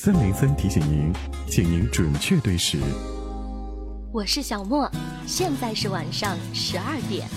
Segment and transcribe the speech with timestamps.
[0.00, 1.12] 三零三提醒您，
[1.48, 2.78] 请您准确对时。
[4.12, 4.88] 我是小莫，
[5.26, 7.28] 现在是晚上十二点。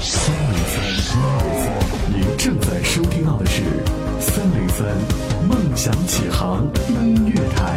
[0.00, 3.62] 三零三，您正在收听到的是
[4.18, 4.86] 三零三
[5.46, 7.76] 梦想起航音乐台。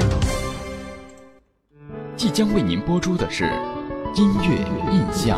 [2.15, 3.43] 即将为您播出的是
[4.15, 4.55] 音乐
[4.93, 5.37] 印象。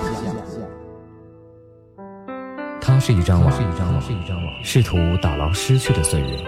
[3.06, 3.52] 它是一张网，
[4.64, 6.40] 试图打捞失去的岁月。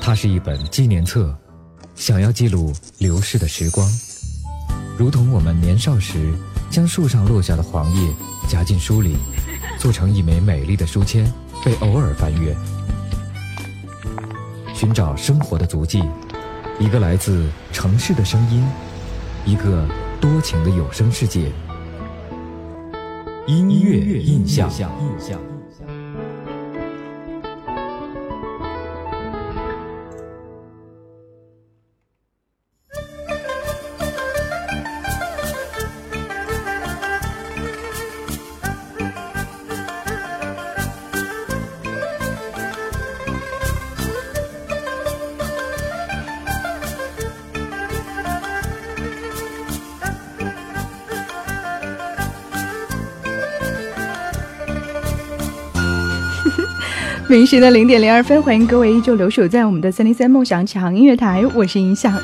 [0.00, 1.36] 它是一本纪念册，
[1.96, 3.84] 想要记录流逝的时光，
[4.96, 6.32] 如同我们年少时
[6.70, 8.08] 将树上落下的黄叶
[8.48, 9.16] 夹进书里，
[9.80, 11.28] 做成一枚美丽的书签，
[11.64, 12.56] 被偶尔翻阅，
[14.72, 16.04] 寻找生活的足迹，
[16.78, 18.64] 一个来自城市的声音，
[19.44, 19.88] 一个
[20.20, 21.50] 多情的有声世界。
[23.48, 24.70] 音乐印象。
[57.28, 62.18] 明时的零点零二分，欢迎各位依旧留守在我们的三零三梦想启航音乐台，我是音响。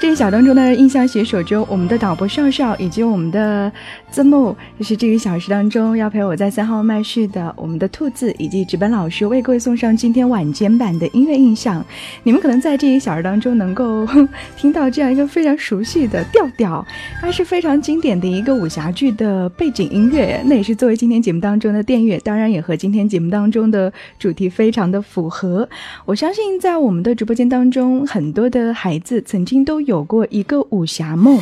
[0.00, 3.70] 这一小当中的印象携手中，我们的导播少少以及我们的
[4.10, 11.84] 曾梦，就是这一小时当中要陪我在三号麦序的我们的兔子以及值班老师，为各位送上今天晚间版的音乐印象。
[12.22, 14.08] 你们可能在这一小时当中能够
[14.56, 16.82] 听到这样一个非常熟悉的调调，
[17.20, 24.45] 它是非常经典的一个武侠剧的背景音乐，那也是作为今天节目当中的电乐，当然也和今天节目当中的主题。
[24.48, 25.68] 非常的符合，
[26.04, 31.38] 我相信在我们的直播间当中，很多的孩子曾经都有过一个武侠梦。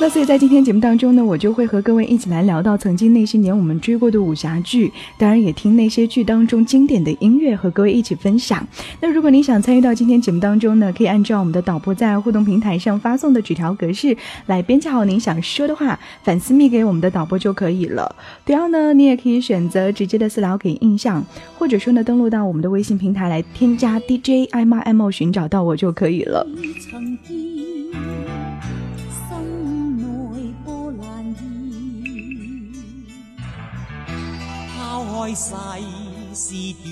[0.00, 8.66] 那所以在今天节目当中呢，我就会和各位一起来聊到曾经那些年我们追过的武侠剧，当然也听那些剧当中经典的音乐，和各位一起分享。
[8.98, 14.16] 那如果你想参与到今天节目当中呢，可以按照我们的导播在互动平台上发送的纸条格式
[14.46, 18.16] 来编辑好您想说的话，反私密给我们的导播就可以了。
[18.46, 21.22] 对后呢，你也可以选择直接的私聊给印象，
[21.58, 26.46] 或者说呢，登录到我们的微信平台来添加 DJ IMO 寻找到我就可以了。
[35.20, 35.44] 开世
[36.34, 36.44] 事
[36.80, 36.82] 断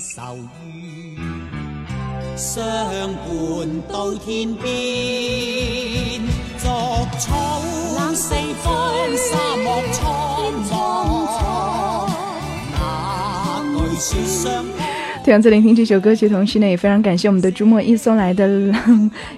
[0.00, 0.34] 愁
[0.64, 1.16] 怨，
[2.36, 3.30] 相伴
[3.88, 4.66] 到天边，
[6.58, 6.66] 作
[7.20, 7.60] 草
[8.12, 8.66] 四方
[9.16, 10.02] 沙漠苍
[10.68, 10.72] 茫，
[15.24, 18.46] 同样在聆听这首歌曲同时呢，也非常感谢我们的朱墨一送来的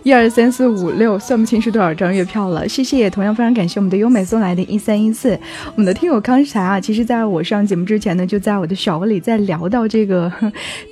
[0.02, 2.68] 一二三四五六，算不清是多少张月票了。
[2.68, 5.38] 谢谢，也同样非常感谢我们的优美送来的一三一四。
[5.66, 10.32] 我们的听友康才啊，其实在我上节目之前呢，就在我的小窝里在聊到这个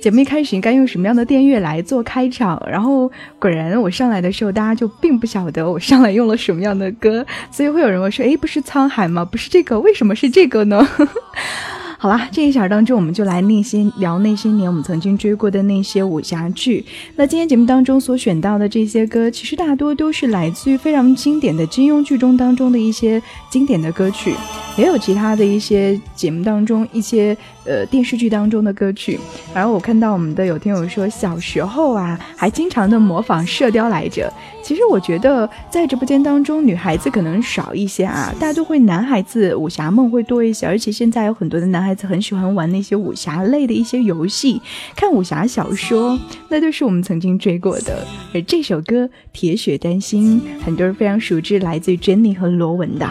[0.01, 9.25] 节目一开始应该用什么样的电乐来做开场，然后果然我上来的时候，大家就并不晓得我上来用了什么样的歌，所以会有人问说，哎，不是沧海吗？
[9.25, 10.87] 不是这个，为什么是这个呢？
[11.97, 16.85] 好啦，这一小当中，我们就来那些聊那些年我们曾经追过的那些武侠剧。
[17.15, 24.35] 那今天节目当中所选到的这些歌，其实大多都是来自于非常经典的金庸剧中当中的一些经典的歌曲，
[24.77, 27.35] 也有其他的一些节目当中一些。
[27.67, 29.19] 呃，电视剧当中的歌曲，
[29.51, 34.31] 然后我看到我们的有听友说，小时候啊，还经常的模仿《射雕》来着。
[34.61, 40.67] 其实我觉得在直播间当中，女孩子可能少一些啊，大多会男孩子武侠梦会多一些。
[40.67, 44.61] 而且现在有很多的男孩子很喜欢玩那些武侠类的一些游戏，
[44.95, 46.19] 看武侠小说，
[46.49, 48.05] 那都是我们曾经追过的。
[48.31, 53.09] 而这首歌《铁血丹心》，很多人非常熟知，来自于 Jenny 和罗文的。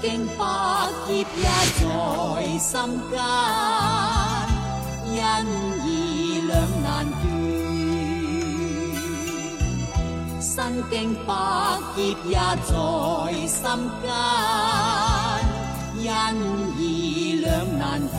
[0.00, 0.44] 经百
[1.06, 1.44] 劫也
[1.76, 1.84] 在
[2.58, 2.72] 心
[3.10, 3.12] 间，
[5.12, 5.14] 因
[5.84, 5.88] 义
[6.46, 6.52] 两
[6.82, 6.88] 难
[7.20, 7.22] 断。
[10.40, 10.48] 身
[10.90, 10.92] 经
[11.26, 11.28] 百
[11.94, 12.72] 劫也在
[13.46, 13.60] 心
[14.00, 14.04] 间，
[15.98, 16.04] 因
[16.78, 16.80] 义
[17.44, 17.48] 两
[17.78, 18.10] 难断。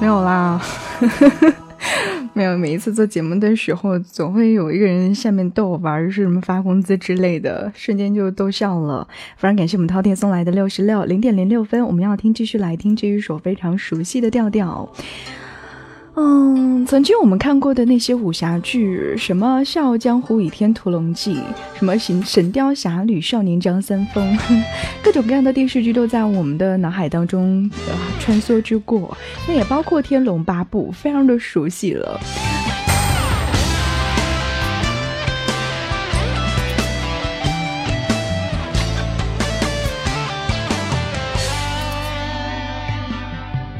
[0.00, 0.60] 没有啦。
[0.98, 1.54] 呵呵呵
[2.32, 9.06] 没有，每一次做节目的时候，总会有一个人下面逗我玩，是什么发工资之类的，瞬间就逗笑了。
[9.36, 14.88] 非常感谢我们饕餮送来的六十六零点零六分，我们要听，继续来听这一首非常熟悉的调调。
[16.16, 21.34] 嗯，曾经我们看过的那些武侠剧，什么《笑傲江湖》《倚天屠龙记》，
[21.78, 24.36] 什么《神神雕侠侣》《少年张三丰》，
[25.02, 29.16] 各种各样的电视剧都在我们的脑海当中呃穿梭之过。
[29.46, 32.20] 那也包括《天龙八部》，非常的熟悉了。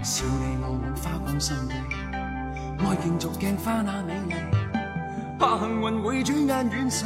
[0.03, 1.75] 笑你我冇花光心地，
[2.83, 4.35] 爱競逐镜花那美丽，
[5.39, 7.05] 怕幸运会转眼远逝。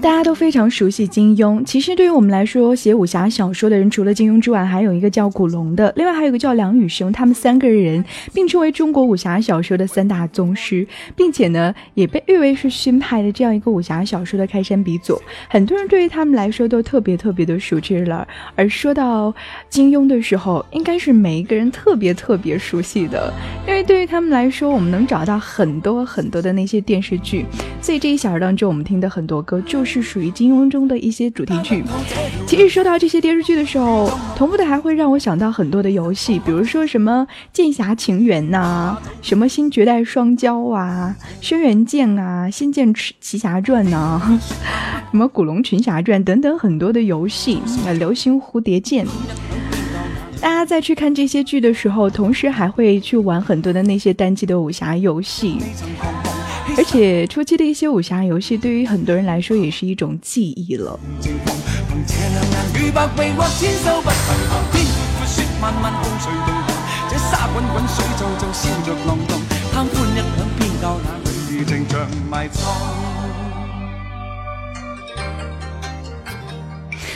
[0.00, 1.62] 大家都非常熟悉金庸。
[1.64, 7.12] 其实对于我们来说，写武侠小说的人除了金庸之外，还有一个叫古龙的，另外还有一个叫梁羽生。
[7.12, 15.20] 他们三个人并称为中国武侠小说的三大宗师，并且呢，也被誉为是新派的这样一个武侠小说的开山鼻祖。
[15.48, 18.26] 很多人对于他们来说都特别特别的熟知了。
[18.54, 19.34] 而说到
[19.68, 23.32] 金庸的时候，应该是每一个人特别特别熟悉的，
[23.66, 27.46] 因为对于他们来说，我们能找到很多很多的那些电视剧。
[27.80, 31.82] 所以这一小时当中，我们听的很多歌就是属于金庸中的一些主题曲。
[32.46, 44.38] 其实说到这些电视剧的时候，同步的还会让我想到很多的游戏，比如说什么《剑侠情缘》呐，什么《新绝代双骄》啊，《轩辕剑》啊，《仙剑奇侠传》呐，
[45.10, 49.04] 什么《古龙群侠传》等等很多的游戏，呃，《流星蝴蝶剑》。
[50.38, 55.56] 大家在去看这些剧的时候，同时还会去玩很多的那些单机的武俠遊戲，
[56.74, 60.98] 而且初期的一些武侠游戏，对于很多人来说也是一种记忆了。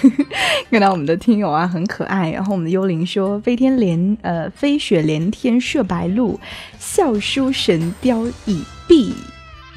[0.71, 2.31] 看到我们的听友啊，很可爱。
[2.31, 6.41] 然后我们的幽灵说：“飞天连呃，飞雪连天射白鹿，
[6.79, 9.13] 笑书神雕倚碧。”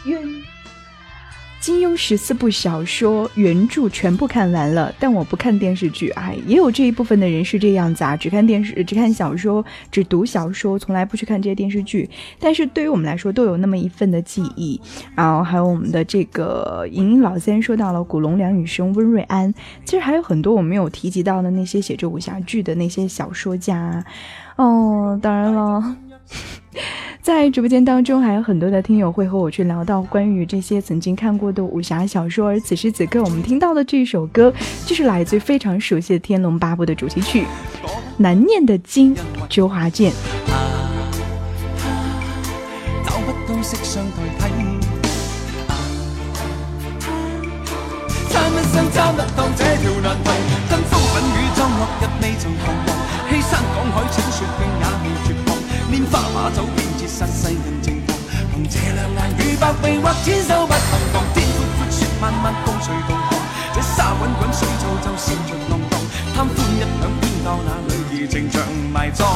[0.05, 0.21] 冤。
[1.59, 6.09] 金庸十四部小说原著全部看完了，但我不看电视剧。
[6.09, 12.09] 哎，也有这一部分的人是这样子啊，只看电视，只看小说，只读小说，从来不去看这些电视剧。
[12.37, 14.77] 但是对于我们来说，都有那么一份的记忆。
[15.15, 19.53] 然后还有我们的这个莹莹老先说到了古龙、梁羽生、温瑞安，
[19.85, 24.03] 其实还有很多我没有提及到的那些写着武侠剧的那些小说家。
[24.57, 25.95] 哦，当然了。
[27.23, 32.49] 在直播间当中，还有很多的听友会和我去聊到关于这些曾经看过的武侠小说。
[32.49, 34.53] 而此时此刻，我们听到的这首歌，
[34.85, 37.45] 就是来自非常熟悉的《天龙八部》的主题曲，
[38.17, 39.15] 难念的经，
[39.47, 40.11] 周华健。
[56.11, 58.17] 花把酒便折殺世人情狂，
[58.51, 63.39] 凭这两眼与百臂或千手不能防，天阔阔雪漫漫共誰同航，
[63.75, 65.93] 这沙滚滚水皱皱笑着浪蕩，
[66.33, 69.27] 貪歡一晌偏教那女兒情長埋葬。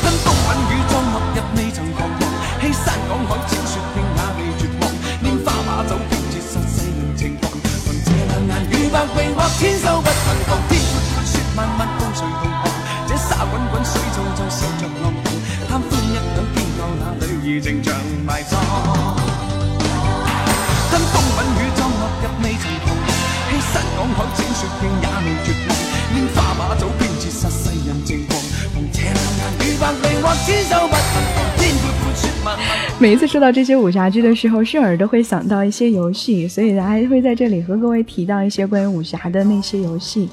[0.00, 2.22] 跟風品與裝落日未曾彷徨，
[2.60, 4.82] 欺山赶海請雪徑也未绝望，
[5.24, 7.50] 拈花把酒便折殺世人情狂，
[7.84, 10.50] 凭这两眼与百臂或千手不能防，
[17.48, 17.94] 已经像
[18.26, 18.60] 埋葬。
[20.90, 22.86] 吞风吻雨葬落日未曾彷
[23.48, 25.70] 欺山赶海践雪径也未绝望。
[26.12, 28.38] 拈花把酒偏折煞世人情狂
[28.74, 31.47] 凭这两眼与百臂或千手不能防
[32.98, 40.28] 每一次说到这些武侠剧的时候，顺耳都会想到一些游戏，所以大家会在这里和各位提到一些关于武侠的那些游戏。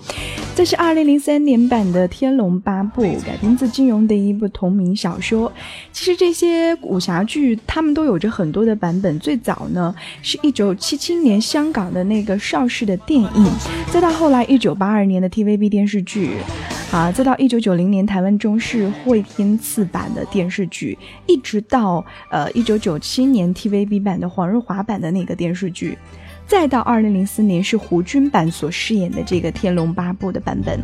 [0.56, 5.52] 这是二零零三年版的《天龙八部》，改编自金庸的一部同名小说。
[5.92, 9.20] 其实这些武侠剧，他们都有着很多的版本。
[9.20, 13.52] 最早呢，是一九七七年香港的那个邵氏的电影，
[13.92, 16.32] 再到后来一九八二年的 TVB 电视剧，
[16.92, 25.98] 啊，再到一九九零年台湾中视汇天赐版的电视剧，一直到呃一九九七年 TVB 版的黄日华版的那个电视剧。
[26.48, 30.80] 再到二零零四年是胡军版所饰演的这个《天龙八部》的版本，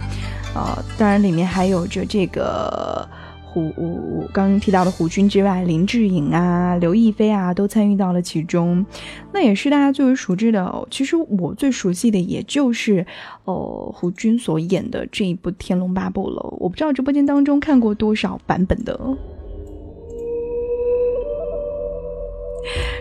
[0.55, 3.07] 呃，当然里面还有着这个
[3.53, 8.85] 胡刚刚提到的胡军之外，林志颖啊、刘亦菲啊都参与到了其中，
[9.33, 13.05] 那也是大家最为熟知的、其实我最熟悉的也就是
[13.43, 16.41] 呃胡军所演的这一部《天龙八部》了。
[16.59, 18.97] 我不知道直播间当中看过多少版本的。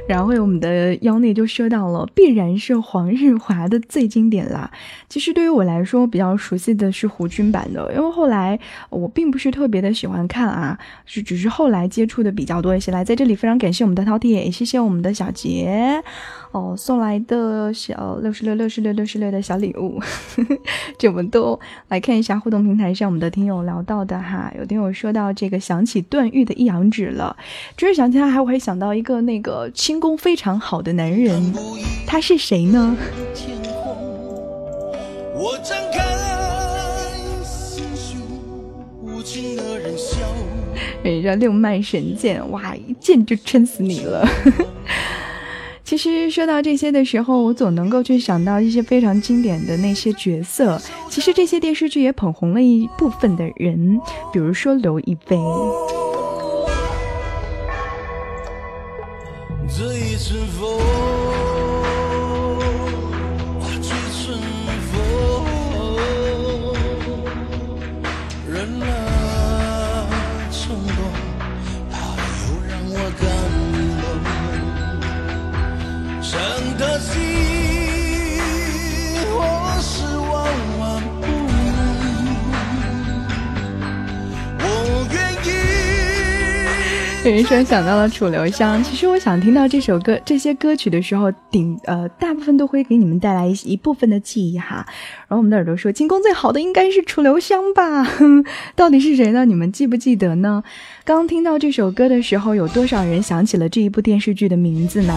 [0.08, 4.70] 然后我们的腰内就说到了，必然是黄日华的最经典啦。
[5.08, 12.90] 其实对于我来说，比较熟悉的是胡军版的，因为后来我并不是特别的喜欢看啊，是只是后来接触的比较多一些。
[12.92, 16.02] 来，在这里非常感谢我们的饕餮，也谢谢我们的小杰。
[16.52, 20.00] 哦，送来的小六十六六十六六十六的小礼物，
[20.99, 21.59] 这么多。
[21.88, 27.37] 来看一下互动平台上我们的听友聊到的哈，有听友说到这个想起段誉的一阳指了，
[27.76, 31.54] 就是想起来还会想到一个那个轻功非常好的男人，
[32.04, 32.97] 他是谁呢？
[35.35, 36.00] 我张开
[37.45, 38.21] 心胸，
[39.00, 40.19] 无情的人笑。
[41.04, 44.28] 人家六脉神剑，哇，一剑就撑死你了。
[45.90, 50.80] 其实说到这些的时候，我总能够去想到一些非常经典的那些角色。
[51.09, 54.00] 其实这些电视剧也捧红了一部分的人，
[54.32, 55.37] 比如说刘亦菲。
[59.66, 61.29] 这一阵风。
[87.22, 94.87] 有人说想到了楚留香，其实我想听到这首歌、这些歌曲的时候，顶呃大部分都会给你们带来一一部分的记忆哈。
[95.28, 98.10] 然后我们的耳朵说，进攻最好的应该是楚留香吧？
[98.75, 99.44] 到底是谁呢？
[99.44, 100.62] 你们记不记得呢？
[101.04, 105.14] 刚听到这首歌的时候，有多少人想起了这一部电视剧的名字呢？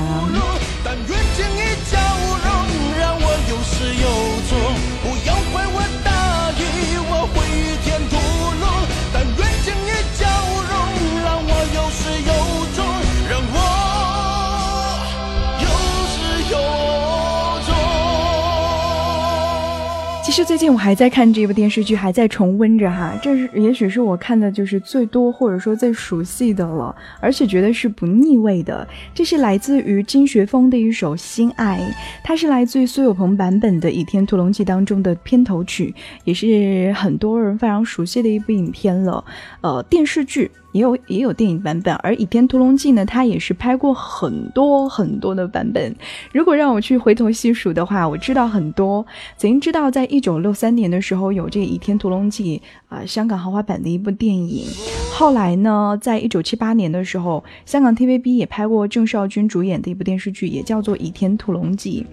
[20.34, 23.14] 实最近我还在看这部电视剧，还在重温着哈。
[23.22, 28.88] 这是也许是我看的就是最多或者说最熟悉的了，而且觉得是不腻味的。
[29.14, 31.80] 这是来自于金学峰的一首《心爱》，
[32.24, 39.24] 它是来自于苏有朋版本的《倚天屠龙记》当中的片头曲，也是很多人非常熟悉的一部影片了。
[39.62, 40.50] 呃，电视剧。
[40.74, 45.96] 也有也有电影版本，而《倚天屠龙记》呢，它也是拍过很多很多的版本。
[46.34, 49.06] 如果让我去回头细数的话，我知道很多。
[49.38, 52.62] 曾经知道，在一九六三年的时候有这《倚天屠龙记》
[52.94, 54.66] 啊，香港豪华版的一部电影。
[55.14, 62.06] 后来呢，在一九七八年的时候，香港 TVB 也拍过郑少君主演的一部电视剧，也叫做《倚天屠龙记》。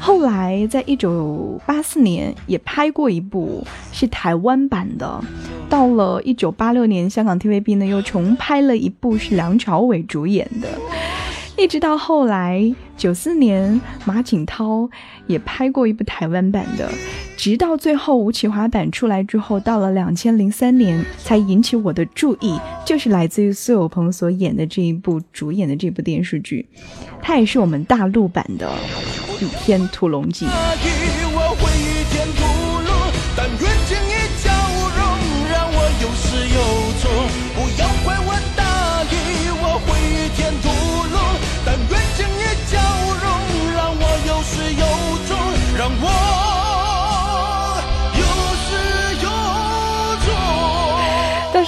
[0.00, 3.62] 后来在一九八四年也拍过一部，
[3.92, 5.22] 是台湾版的。
[5.68, 10.68] 到了一九八六年，香港 TVB 呢又重拍了一部，是梁朝伟主演的。
[11.56, 14.88] 一直到后来九四年，马景涛
[15.26, 16.88] 也拍过一部台湾版的。
[17.36, 26.66] 直到最后吴启华版出来之后，到了两千零三年才引起我的注意，就是来自于苏有朋所演的这一部主演的这部电视剧，
[27.20, 28.72] 它也是我们大陆版的
[29.44, 30.46] 《倚天屠龙记》。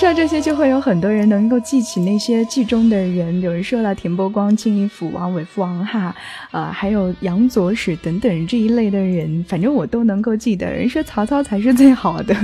[0.00, 3.38] 说这些，就会有很多人能够记起那些剧中的人。
[3.42, 6.16] 有人说了田伯光、金银府王、韦父王哈，
[6.52, 10.72] 呃，还有杨左使等等这一类的人，反正我都能够记得。
[10.72, 12.34] 人说曹操才是最好的。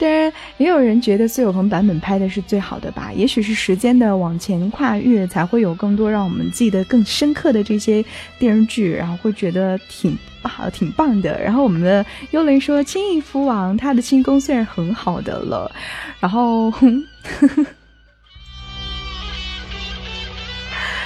[0.00, 3.12] 当然，也有人觉得苏有朋版本拍的是最好的吧？
[3.14, 8.02] 也许是时间的往前跨越，才会有更多让我们记得更深刻的这些
[8.38, 11.38] 电视剧，然后会觉得挺好、挺棒的。
[11.42, 15.70] 然后我们的幽灵说，轻易福王他的轻功虽然很好的了，
[16.18, 16.70] 然后。
[16.70, 17.66] 呵 呵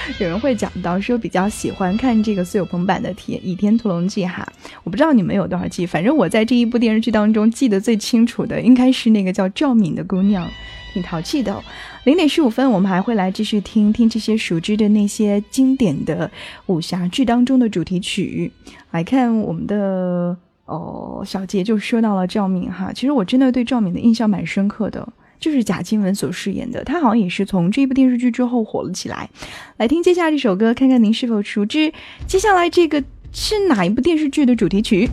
[0.19, 4.47] 有人会讲到说比较喜欢看这个苏有朋版的《天倚天屠龙记》哈，
[4.83, 10.47] 我不知道你们有多少记，反正我在这一部电视剧当中记得最清楚的应该是那个叫赵敏的姑娘，
[10.93, 11.59] 挺淘气的。
[12.03, 16.29] 零点十五分，我们还会来继续听听这些熟知的那些经典的
[16.67, 18.51] 武侠剧当中的主题曲。
[18.91, 25.07] 来看我们的哦，小杰就说到了赵敏哈，其实我真的对赵敏的印象蛮深刻的。
[25.39, 29.29] 就是贾静雯所饰演的，她好像也是从这部电视剧之后火了起来。
[29.77, 31.91] 来听接下来这首歌，看看您是否熟知。
[32.27, 35.09] 接下来这个是哪一部电视剧的主题曲？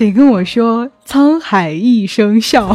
[0.00, 2.74] 谁跟我说沧海一声笑？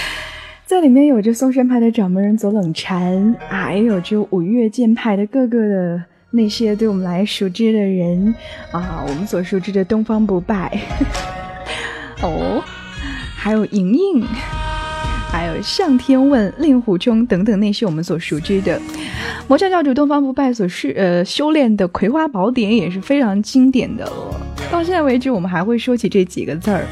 [0.71, 8.33] 在里面有着嵩山派的掌门人左冷禅啊，也有着五岳剑派的各个的那些对我们来熟知的人
[8.71, 10.71] 啊，我们所熟知的东方不败
[12.23, 12.63] 哦，
[13.35, 14.23] 还有莹莹，
[15.29, 18.81] 还有向天问、令狐冲等等那些我们所熟知的
[19.49, 24.41] 魔教教主东方不败所是呃修炼的葵花宝典也是非常经典的了。
[24.71, 26.85] 到现在为止，我们还会说起这几个字儿。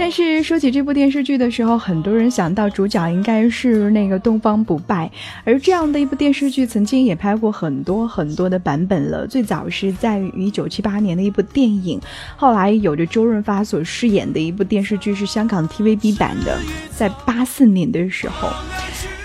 [0.00, 5.10] 但是说起这部电视剧的时候，很多人想到主角应该是那个东方不败，
[5.44, 9.26] 而这样的一部电视剧曾经也拍过很多很多的版本了。
[9.26, 12.00] 最早是在于一九七八年的一部电影，
[12.34, 16.58] 后来有着周润发所饰演的一部电视剧是香港 TVB 版的，
[16.90, 18.48] 在八四年的时候。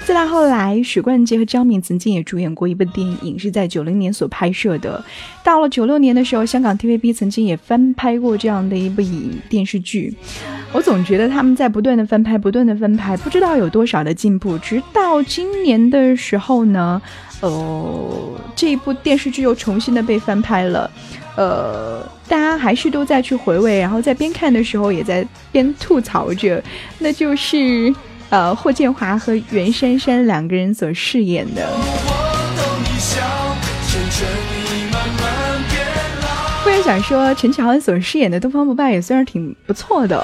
[0.06, 5.04] 再到后来，许冠杰和张敏曾经也主演过一部电影，是在九零年所拍摄的。
[5.44, 10.16] 到了九六年的时候，香港 TVB 曾经也翻拍过这样的一部影电视剧。
[10.72, 14.56] 我总觉得他们在不断的翻拍，不断的翻拍，不知道有多少的进步。
[14.60, 17.02] 直到今年的时候呢，
[17.42, 20.88] 呃，这一部电视剧又重新的被翻拍了。
[21.36, 26.64] 呃，大家还是都在去回味，然后在边看的时候也在边吐槽着，
[27.00, 27.92] 那就是。
[28.30, 31.68] 呃，霍建华和袁姗姗两个人所饰演的。
[36.64, 40.22] 忽然想说，陈乔恩所饰演的东方不败也算是挺不错的。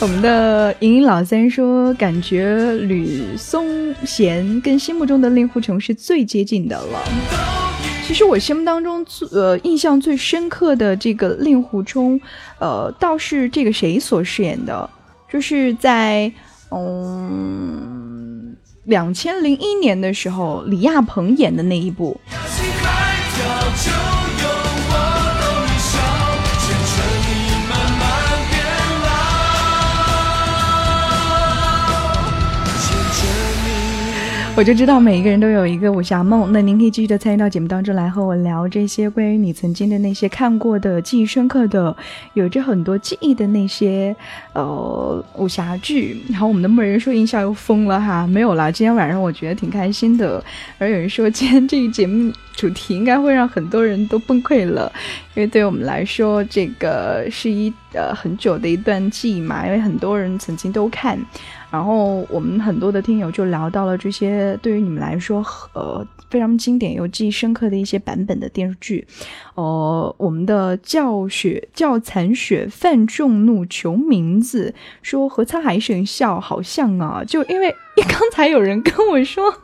[0.00, 7.02] 我们的莹莹老三说，感觉吕松贤跟心目中的令狐冲是最接近的了。
[8.06, 12.18] 其实我心目当中最呃印象最深刻的这个令狐冲，
[12.58, 14.88] 呃，倒是这个谁所饰演的。
[15.32, 16.32] 就是在
[16.70, 22.20] 嗯两千零一年的时候，李亚鹏演的那一部。
[34.60, 41.96] 我就知道每一个人都有一个武侠梦，那您可以继续的参与到节目当中来和我聊这些关于你曾经的那些看过的、记忆深刻的、
[42.34, 44.14] 有着很多记忆的那些
[44.52, 46.22] 呃武侠剧。
[46.28, 50.44] 然后我们的默人说音效又疯了哈，没有啦，今天晚上我觉得挺开心的。
[50.76, 54.92] 而有人说今天这个节目主题应该会让很多人都崩溃了，
[55.34, 61.18] 因为对我们来说这个是一呃很久的一段记忆嘛，因为很多人曾经都看。
[61.70, 69.06] 然后我们很多的听友就聊到了这些对于你们来说，呃，非常经典又记忆深刻的一些版本的电视剧。
[69.54, 77.74] 呃，我们的叫雪叫残雪犯众怒求名字说和沧海一声笑好像啊，就因为
[78.08, 79.54] 刚才有人跟我说，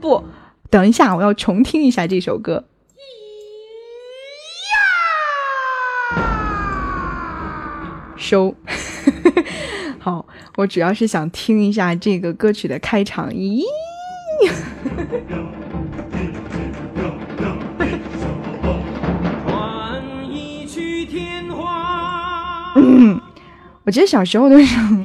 [0.00, 0.24] 不，
[0.68, 2.64] 等一下我要重听一下这首歌。
[8.16, 8.54] 收。
[10.04, 13.30] 好，我主要是想听一下这个歌曲的开场。
[13.30, 13.62] 咦，
[22.74, 23.20] 嗯，
[23.86, 24.96] 我记得小时候的时候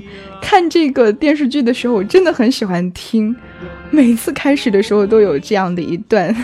[0.42, 3.36] 看这个电视剧的时候，我真的很喜欢听，
[3.92, 6.36] 每次开始的时候都有这样的一段。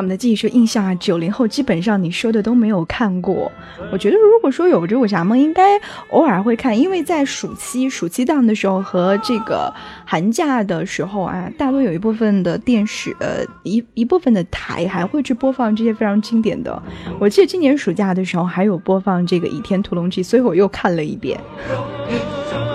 [0.00, 3.52] 他们的记忆说印象啊，九零后基本上你说的都没有看过。
[3.92, 9.70] 我觉得如果说有这武侠梦，应该偶尔会看，因为在暑期、暑期档的时候和这个
[10.06, 16.82] 寒假的时候啊，大多有一部分的电视，呃，一一部分的台还会去播放这些非常经典的。
[17.18, 21.38] 我记得今年暑假的时候还有播放这个《倚天屠龙记》，所以我又看了一遍。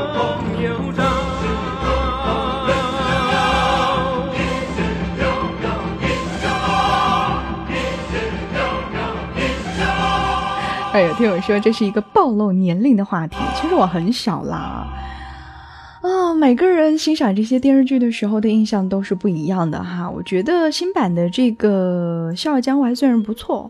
[10.96, 14.88] 哎，有听我说这是一个暴露年龄的话题，其实我很小啦。
[16.02, 20.10] 啊，每个人欣赏这些电视剧的时候的印象都是不一样的哈。
[20.10, 23.70] 我觉得新版的这个《笑傲江湖》还算是不错。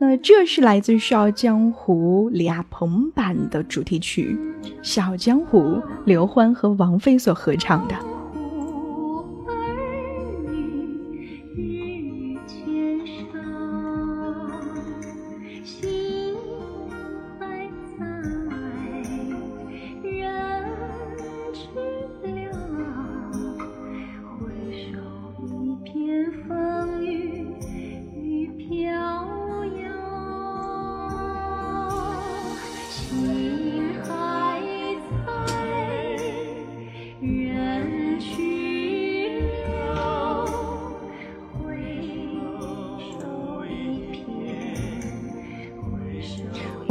[0.00, 4.36] 那这是来自《笑傲江湖》李亚鹏版的主题曲
[4.82, 5.60] 《笑傲江湖》，
[6.04, 7.94] 刘欢和王菲所合唱的。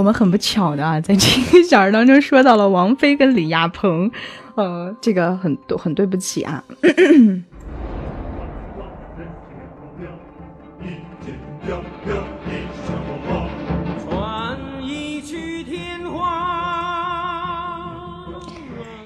[0.04, 4.12] 我们很不巧的啊， 在这个小时当中说到了王菲跟李亚鹏，
[4.56, 6.62] 呃，这个很很对不起啊。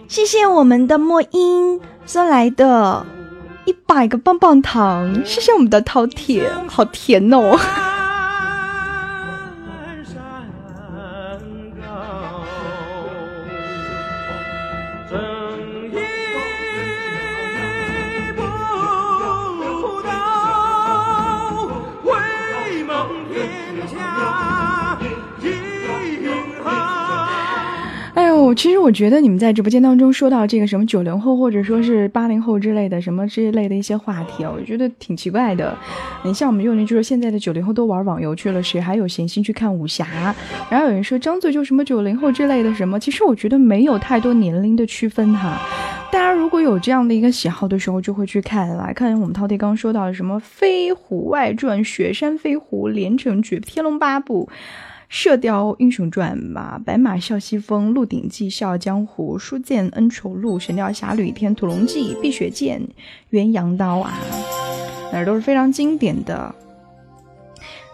[0.08, 3.06] 谢谢我们的莫音送来的
[3.66, 7.56] 一百个棒棒糖，谢谢我们的饕餮，好甜哦。
[28.58, 35.78] 其实我觉得你们在直播间当中说到这个什么九零后或者说是八零后之类的什么这一类的一些话题啊，我觉得挺奇怪的。
[36.24, 40.08] 你像我们幼年就说现在的九零后都玩网游去了，谁还有闲心去看武侠？
[40.72, 45.62] 然后有人说张嘴就什么九零后之类的什么，其实我觉得没有太多年龄的区分哈。
[46.12, 54.50] 大家如果有这样的一个喜好的时候，就会去看来看我们饕餮刚刚说到什么《飞虎外传》《雪山飞狐》《连城诀》《天龙八部》。
[55.10, 62.82] 《射雕英雄传》吧，《白马啸西风》《鹿鼎记》《笑傲江湖》《书剑恩仇录》《神雕侠侣》《天屠龙记》《碧血剑》
[63.32, 64.14] 《鸳鸯刀》啊，
[65.14, 66.54] 那都是非常经典的。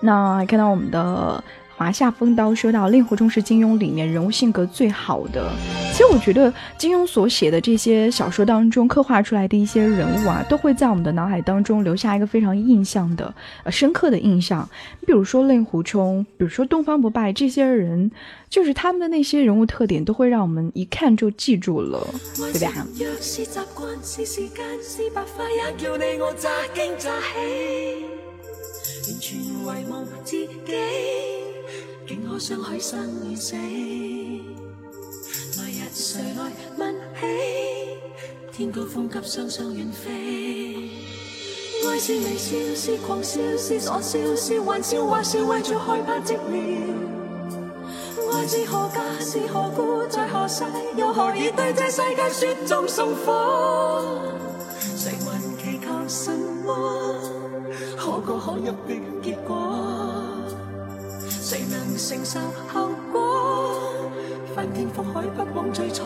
[0.02, 1.43] 那看到我们的。
[1.83, 5.51] 华夏风刀说到，令狐冲是金庸里面人物性格最好的。
[5.91, 14.67] 其实我觉得金庸所写的这些小说当中刻画出来的一些人物啊，都会在我们的脑海当中留下一个非常印象的、呃深刻的印象。
[15.01, 18.09] 你比如说令狐冲，比如说东方不败，这些人
[18.49, 22.71] 就是他们的那些人物特点，都会让我们一看就记住了，对吧？
[29.05, 31.32] 完全遗忘自己。
[32.39, 33.55] 竟可相许生与死，
[35.57, 37.25] 来日谁来问起？
[38.51, 40.89] 天高风急，双双远飞。
[41.87, 46.93] 爱是微笑，是狂笑，是傻笑，是玩笑，或是为着害怕寂寥。
[48.33, 50.63] 爱是何价，是何故，在何世，
[50.97, 54.19] 又何以对这世界雪中送火？
[54.79, 56.31] 谁还祈求什
[56.65, 57.15] 么
[57.97, 58.73] 可歌可泣的
[59.21, 59.92] 结果？
[61.53, 64.09] 谁能承受后果？
[64.55, 66.03] 翻天覆海，不枉最初。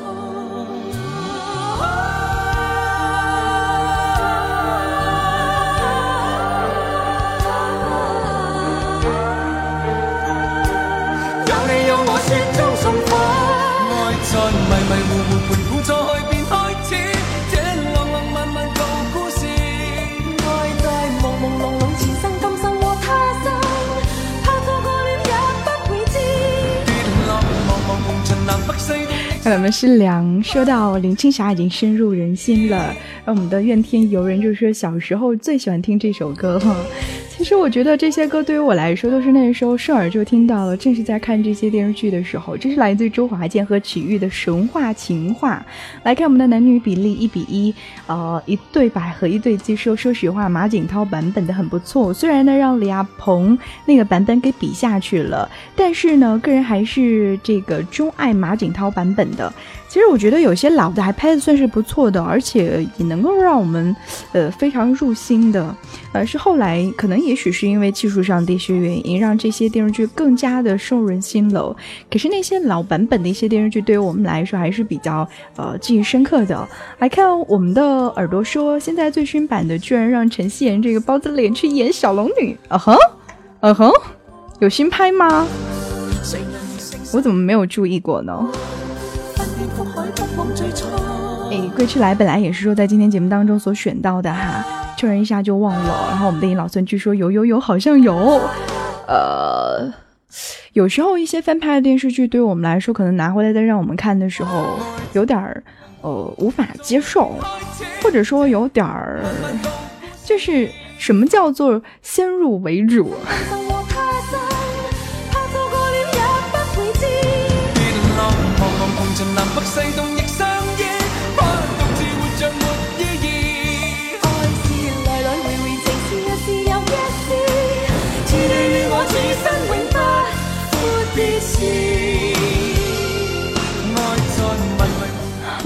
[29.53, 32.93] 我们是凉，说到林青霞已经深入人心了，
[33.25, 36.75] 那我们的怨天尤人就是说小时候最喜欢听这首歌哈。
[37.37, 42.57] 其实我觉得这些歌对于我来说都是那时候顺耳就听到了，正是在看这些电视剧的时候。
[42.57, 45.63] 这是来自周华健和曲玉的神话情话。
[46.01, 47.71] 来看我们的男女比例一比一，
[48.07, 49.75] 呃，一对百合一对鸡。
[49.75, 59.53] 说说实话，马景涛版本的很不错，虽然呢让李亚鹏那个版本给比下去了，但是呢个人还是这个钟爱马景涛版本的。
[59.89, 63.95] 其实我觉得有些老的还拍的算是不错的，而且也能够让我们，
[64.33, 65.75] 呃，非常入心的。
[66.11, 71.75] 呃，是后来可能也许是因为技术上的一些原因，让这些电视剧更加的深入人心了。
[72.11, 76.67] 可是那些老版本的一些电视剧，对于我们来说还是比较呃记忆深刻的。
[76.99, 82.95] 来看我们的耳朵说，现在最新版的居然让陈希妍这个包子脸去演小龙女，啊哼，
[83.61, 83.91] 嗯哼，
[84.59, 85.47] 有新拍吗？
[87.13, 88.51] 我怎么没有注意过呢？
[91.75, 94.63] 归去来本来也是说在今天节目当中所选到的哈，
[94.97, 96.07] 突然一下就忘了。
[96.09, 98.41] 然后我们的老孙据说有有有，好像有。
[99.07, 99.91] 呃，
[100.73, 104.77] 有时候一些翻拍的电视剧对于我们来说，可能拿回来再让我们看的时候，
[105.13, 105.63] 有点儿
[106.01, 107.31] 呃无法接受，
[108.03, 109.21] 或者说有点儿
[110.25, 113.13] 就是什么叫做先入为主。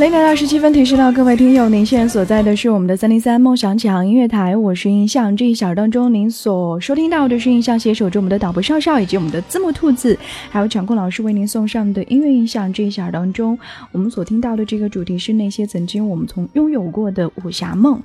[0.01, 5.37] 零点二十七分提示到各位听友，您现在所在的是我们的三零三梦想启航音乐台，我是印象。
[5.37, 10.17] 这一小时当中，您所收听到的是印象携手着我们的导播少少以及我们的字幕兔子，
[10.49, 12.73] 还有场控老师为您送上的音乐印象。
[12.73, 13.55] 这一小时当中，
[13.91, 18.01] 我们所听到的这个主题是那些曾经我们从拥有过的武侠梦。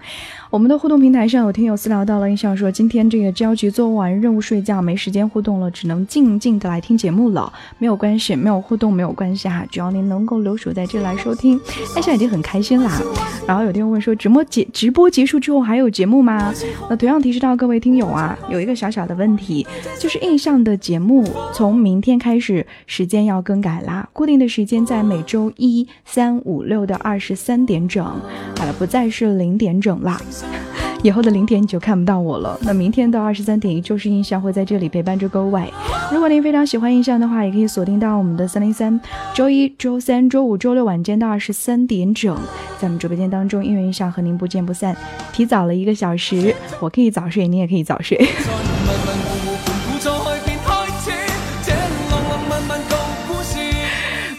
[0.56, 7.52] 我们的互动平台上有听友私聊到了，印象说今天这个焦急做完任务睡觉，没时间互动了，只能静静的来听节目了。
[7.76, 11.60] 没有关系，没有互动没有关系哈，只要您能够留守在这来收听，
[11.94, 12.98] 那现在已经很开心啦。
[13.46, 16.50] 然后有听友问说，直播结直播结束之后还有节目吗？
[16.88, 19.66] 那同样提示到各位听友啊，有一个小小的问题，
[20.00, 30.18] 就是印象的节目从明天开始时间要更改啦，固定的时间在每周一、三、五、六的二十三点整，好了，不再是零点整啦。
[31.02, 32.58] 以后的零点你就看不到我了。
[32.62, 35.72] 那明天的二十三点，依旧是印象会在这里陪伴着各位。
[36.12, 38.98] 如果您非常喜欢印象的话，也可以锁定到我们的三零三，
[39.34, 42.34] 周一周三周五周六晚间到二十三点整，
[42.78, 44.96] 在我们直播间当中，音乐印象和您不见不散。
[45.32, 48.18] 提早了一个小时，我可以早睡，你也可以早睡。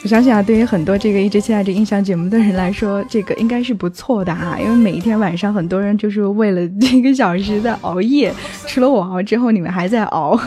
[0.08, 8.34] 我相信啊，对于很多这个一直期待着音响节目的人来说，这个应该是不错的啊、因为每一天晚上，很多人就是为了一个小时在熬夜，
[8.68, 10.40] 除了我熬之后，你们还在熬。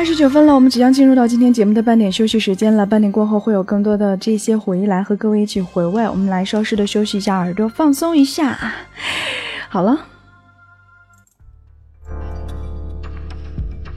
[0.00, 2.86] 二十九分了，我们即将进入到今天节目的半点休息时间了。
[2.86, 6.02] 半点过后会有更多的这些回忆来和各位一起回味。
[6.08, 8.58] 我们来稍事的休息一下耳朵，放松一下。
[9.68, 10.00] 好了，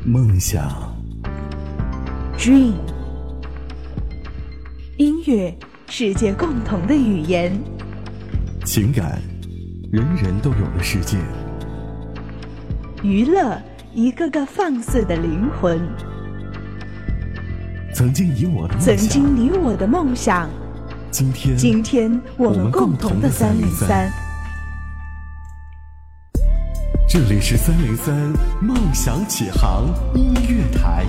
[0.03, 0.93] 梦想
[2.37, 2.73] ，Dream，
[4.97, 7.57] 音乐，世界共同的语言。
[8.65, 9.21] 情感，
[9.89, 11.17] 人人都有的世界。
[13.01, 13.57] 娱乐，
[13.95, 15.79] 一个个放肆的灵魂。
[17.93, 20.49] 曾经以我的梦曾，经你我的梦想，
[21.11, 24.11] 今天，今天我们共同的三零三。
[27.07, 28.15] 这里是三零三
[28.59, 31.05] 梦想起航音乐台。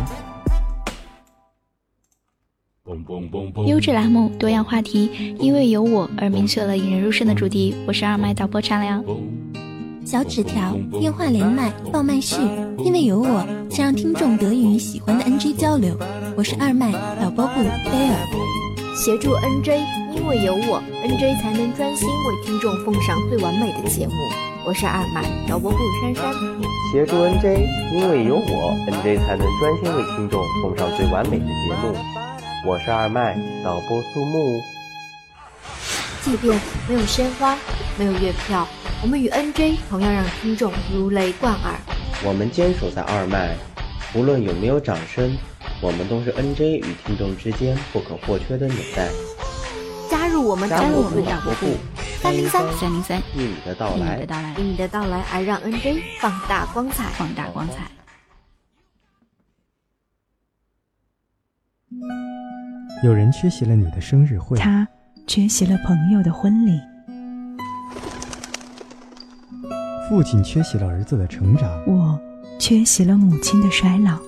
[3.66, 7.75] 优质栏目，多样话题，因为有我而明确了引人入胜的主题。
[7.88, 9.03] 我是二麦导播常良。
[10.04, 12.36] 小纸条、电话连麦、爆麦序，
[12.78, 15.96] 因为有我，才让听众得以与喜欢的 NG 交流。
[16.36, 18.16] 我是二麦导播部贝尔。
[18.94, 19.80] 协助 NJ，
[20.14, 24.12] 因为有我，NJ 才能专心为听众奉上最完美的节目。
[24.66, 26.34] 我是二麦导播部珊珊。
[26.92, 31.96] 协助 NJ，因为有我，NJ 才能专心为听众奉上最完美的节目。
[32.68, 34.60] 我是二麦导播苏木。
[36.22, 37.56] 即便没有鲜花，
[37.98, 38.66] 没有月票，
[39.04, 41.78] 我们与 NJ 同样让听众如雷贯耳。
[42.24, 43.54] 我们坚守在二麦，
[44.14, 45.36] 无论有没有掌声，
[45.82, 49.10] 我们都是 NJ 与听众之间不可或缺的纽带。
[50.08, 51.76] 加入我们导播部，导播部
[52.22, 57.86] 三零三三零三，因你的到因你的，到来，因你的到来而让 NJ 放大光彩，放大光彩。
[63.04, 64.88] 有人缺席了你的生日会，他
[65.26, 66.80] 缺席了朋友的婚礼，
[70.08, 72.18] 父亲缺席了儿子的成长，我
[72.58, 74.18] 缺席了母亲的衰老。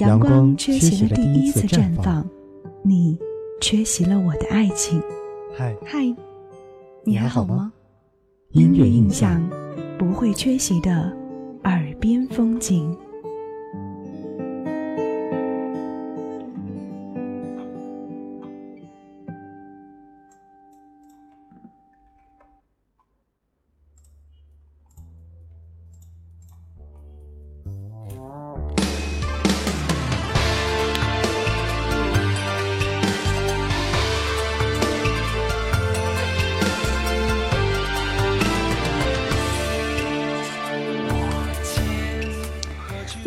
[0.00, 2.28] 阳光缺席了第一次绽放，
[2.82, 3.18] 你
[3.60, 5.00] 缺席了我的爱情。
[5.56, 6.14] 嗨，嗨，
[7.04, 7.72] 你还好吗？
[8.50, 9.42] 音乐印象
[9.98, 11.16] 不会缺席的
[11.64, 12.96] 耳边风景。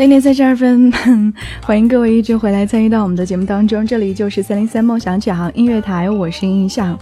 [0.02, 0.92] 零点三十二分，
[1.62, 3.86] 欢迎各位一直回来参与到我们的节目当中。
[3.86, 6.98] 这里就是三零三梦想起航音乐台，我是印象。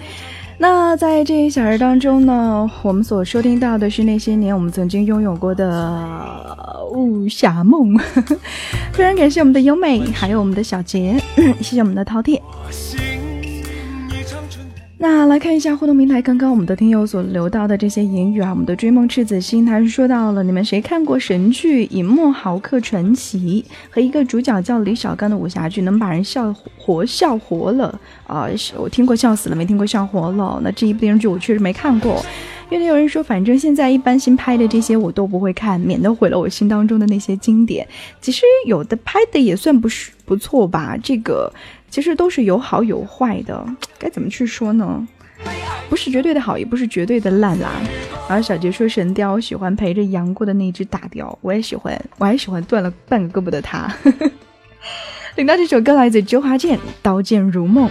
[0.57, 7.97] 那在这一小时当中呢，我们所收听到的是那些年我们曾经拥有过的武侠梦。
[8.91, 11.17] 非常感谢我们的优美，还有我们的小杰，
[11.63, 12.37] 谢谢我们的饕餮。
[15.01, 28.45] 那来看一下互动平台，刚刚我们的听友所留到的这些言语啊，我们的追梦赤子心，他是说到了你们谁看过神剧《隐没豪客传奇》和一个主角叫李小刚的武侠剧，能把人笑活笑活了啊？
[28.77, 30.59] 我听过笑死了，没听过笑活了。
[30.61, 32.21] 那这一部电视剧我确实没看过，
[32.69, 37.87] 因为有人说，反正现在一般新拍的这些我都不会看，免得毁了我心当中的那些经典。
[38.19, 41.53] 其实有的拍的也算不是不错吧，这个。
[41.89, 43.65] 其实都是有好有坏的，
[43.97, 45.07] 该怎么去说呢？
[45.89, 47.71] 不是绝对的好，也不是绝对的烂啦。
[48.27, 53.91] 而小杰说《神雕》喜欢陪着杨过的那只大雕，我也喜欢，我还喜欢断了半个胳膊的他。
[55.35, 57.89] 领到这首歌来自周华健，《刀剑如梦》。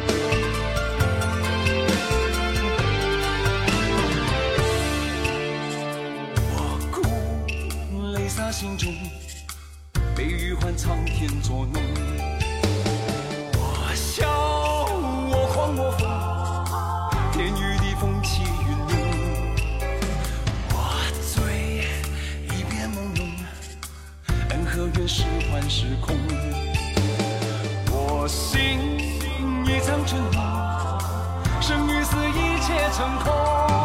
[25.68, 26.16] 是空。
[27.90, 28.80] 我心
[29.66, 30.98] 一场尘梦，
[31.60, 33.77] 生与死一切成空。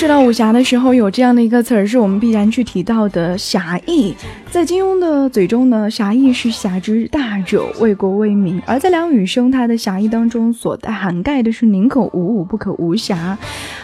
[0.00, 4.14] 说到武侠的时候，有这样的一个词儿，是我们必然去提到的侠义。
[4.50, 13.36] 在金庸的嘴中呢，侠义是侠之大者，为国为民；而在梁羽生他的侠义当中，所涵盖的是宁可无武，不可无侠。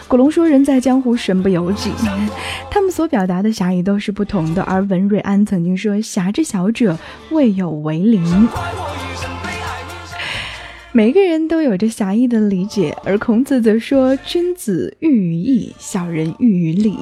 [0.07, 1.91] 古龙说：“人在江湖，身不由己。
[2.71, 4.63] ”他们所表达的侠义都是不同的。
[4.63, 6.97] 而文瑞安曾经说：“侠之小者，
[7.29, 8.49] 未有为邻。”
[10.97, 16.97] 每个人都有着狭义的理解，而孔子则说：“君子喻于义，小人喻于礼。”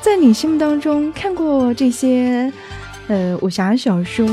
[0.00, 2.52] 在你心目当中，看过这些，
[3.08, 4.24] 呃，武侠小说，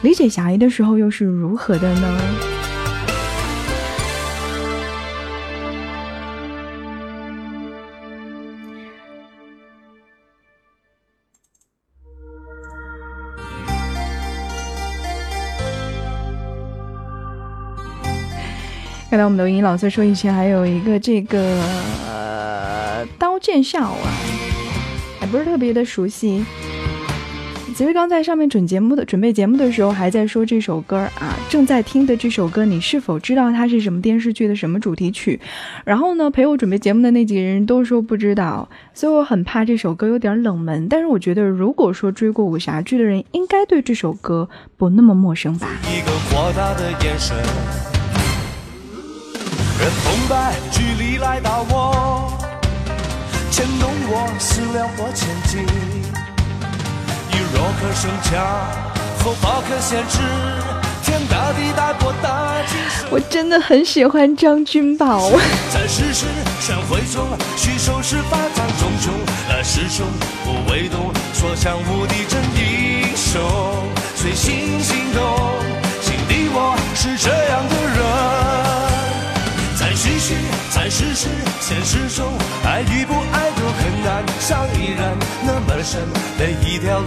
[0.00, 2.18] 理解狭义的时候又是如何的呢？
[19.10, 21.58] 看到我们的语音老师说，以前还有一个这个
[23.18, 24.08] 《刀剑笑》啊，
[25.18, 26.44] 还不是特别的熟悉。
[27.74, 35.40] 其实刚在上面准节目的准备节目的时候，还在说这首歌啊，正在听的这首歌，你是否知道它是什么电视剧的什么主题曲？
[35.86, 40.86] 然后呢，陪我准备节目的那几个人都说不知道，所以我很怕这首歌有点冷门。
[40.86, 45.68] 但是我觉得，如果说追过武侠剧的人，应该对这首歌不那么陌生吧。
[45.84, 47.36] 一个豁达的眼神，
[49.80, 52.36] 任风摆，距离来到我，
[53.48, 55.62] 牵动我思量或前进。
[57.30, 58.34] 以弱可胜强，
[59.18, 60.18] 否暴可限制，
[61.04, 63.06] 天大地大博大精深。
[63.08, 65.30] 我真的很喜欢张君宝。
[65.72, 66.26] 在世事
[66.60, 69.14] 盛会中，虚手是法掌中雄。
[69.48, 70.04] 那师兄
[70.44, 73.40] 不为动，所向无敌真英雄。
[74.16, 75.22] 随心行动，
[76.02, 77.30] 心里我是这
[81.68, 82.32] 现实中，
[82.64, 85.14] 爱与不爱都很难伤依然
[85.44, 86.00] 那么深。
[86.38, 87.06] 每一条路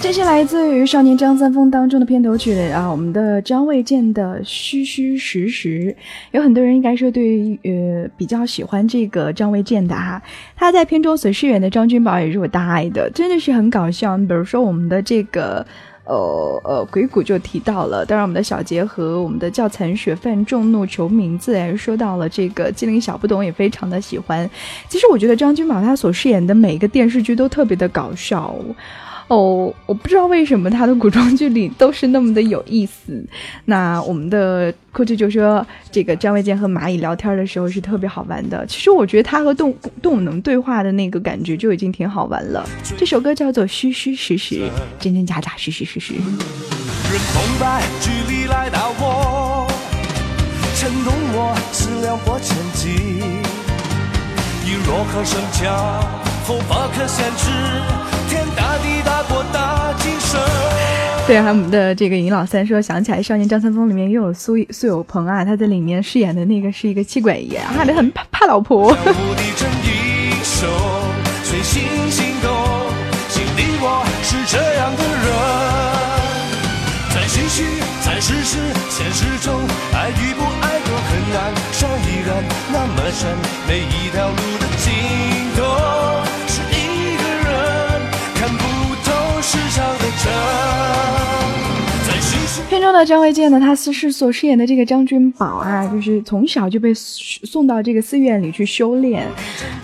[0.00, 5.92] 这是来自于《少年张三丰》当中的片头曲啊，我们的张卫健的《虚虚实实》。
[6.30, 10.22] 有很多人应该说对呃比较喜欢这个张卫健的哈，
[10.54, 14.16] 他在片中所饰演的张君宝也是我大爱的，真的是很搞笑。
[14.16, 15.66] 比如说我们的这个。
[16.04, 24.50] 呃呃，鬼谷就提到了，当然我们的小杰和我们的叫残血犯众怒求名字，也说到了这个机灵小不懂也非常的喜欢。
[24.88, 28.52] 其实我觉得张君宝他所饰演的每一个电视剧都特别的搞笑。
[29.32, 33.24] 哦，我不知道为什么他的古装剧里都是那么的有意思。
[33.64, 38.66] 那我们的酷剧就说，这个张卫健和蚂蚁聊天的时候是特别好玩的。
[38.66, 42.62] 其实我觉得他和动动物能对话的那个感觉就已经挺好玩了。
[42.98, 44.56] 这首歌叫做《虚虚实实》，
[45.00, 46.12] 真真假假，虚虚实实。
[54.84, 56.02] 若可生强，
[56.44, 58.11] 否不可限制。
[61.24, 68.92] 对，还有我们的这个尹老三说，想起来《少年张三丰》里面又有苏苏有朋啊，他在里面饰演的那个是一个妻管严，啊，他很怕怕老婆。
[71.44, 72.50] 随心心动，
[73.28, 75.30] 心里我是这样的人，
[77.14, 77.64] 在虚虚，
[78.02, 78.58] 在实实，
[78.88, 79.54] 现实中，
[79.92, 82.42] 爱与不爱都很难，伤依然
[82.72, 83.30] 那么深，
[83.68, 84.61] 每一条路。
[92.72, 99.28] 片中的张卫健呢，他是是所饰演的这个张君宝啊，就是从小就被送到这个寺院里去修炼，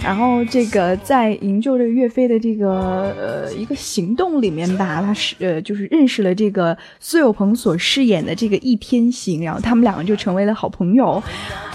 [0.02, 11.22] 然后这个在营救这个岳飞的这个呃一个行动里面吧，他是呃就是认识了这个苏有朋所饰演的这个易天行，然后他们两个就成为了好朋友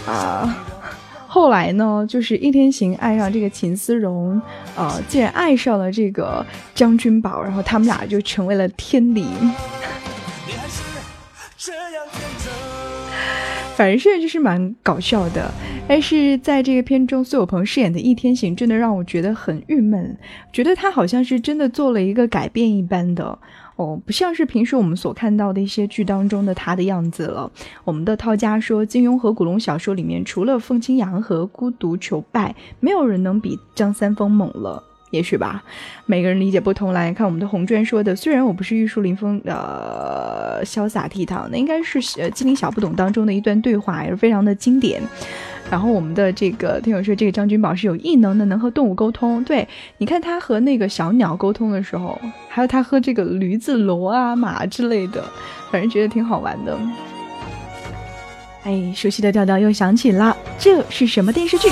[0.08, 0.66] 啊。
[1.28, 4.42] 后来呢，就是易天行爱上这个秦思荣，
[4.76, 6.44] 呃，竟然爱上了这个
[6.74, 9.24] 张君宝，然后他们俩就成为了天敌。
[13.84, 15.52] 反正就是蛮搞笑的，
[15.86, 20.18] 但是在这个片中，苏有朋饰演的易天行真的让我觉得很郁闷，
[20.54, 23.38] 觉得他好像是真的做了一个改变一般的
[23.76, 27.52] 哦，不像是平时我们所看到的一些剧当中的他的样子了。
[27.84, 34.82] 我们的涛家说，金庸和古龙小说里面，除了凤青阳和孤独求败，没有人能比张三丰猛了。
[35.14, 35.64] 也许吧，
[36.08, 36.92] 每个人理解不同。
[36.92, 45.00] 来看我们的红娟说的，虽然我不是玉树临风，呃，潇洒倜傥，那应该是呃《机灵小不懂》当中的一段对话，也是非常的经典。
[45.70, 49.44] 然后我们的这个听友说，这个张君宝是有异能的，能和动物沟通。
[49.44, 49.68] 对，
[50.00, 55.24] 你看他和那个小鸟沟通的时候，还有他和这个驴子、骡啊、马之类的，
[55.72, 56.76] 反正觉得挺好玩的。
[58.64, 61.70] 哎，熟悉的调调又响起了，这是什么电视剧？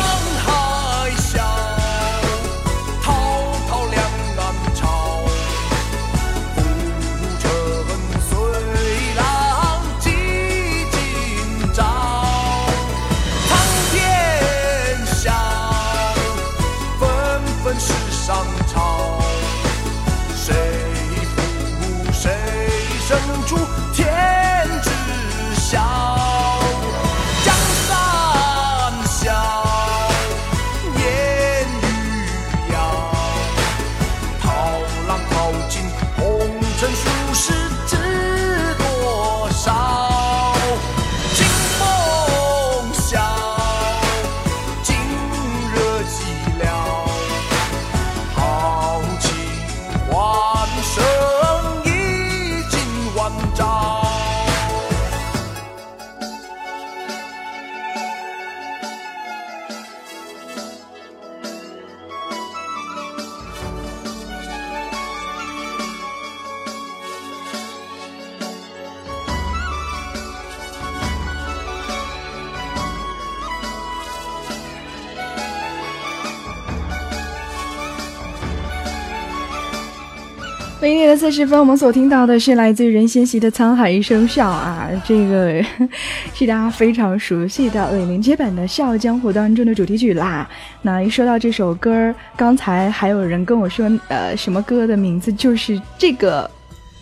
[81.12, 85.62] 的四十分，我们所听到的是来自于任贤齐的《沧海一声笑》啊，这个
[86.34, 90.50] 是大家非常熟悉的李连杰版的《笑傲江湖》当中的主题曲啦。
[90.82, 96.50] 那一说到这首歌，刚才还有人跟我说，呃，什么歌的名字就是这个，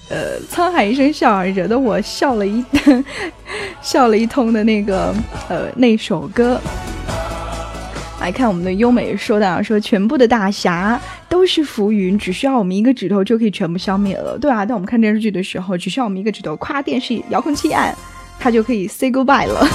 [0.09, 2.65] 呃，《沧海一声笑》，惹得我笑了一
[3.79, 5.13] 笑了一通的那个，
[5.49, 6.59] 呃，那首歌。
[8.19, 10.99] 来看我们的优美说的啊，说全部的大侠
[11.29, 14.37] 都是浮云只需要我们一个指头就可以全部消灭了。
[14.39, 17.95] 对啊但我们看电视剧的时候只需要我们一个指头夸电视遥控器按
[18.39, 19.67] 它就可以 say goodbye 了。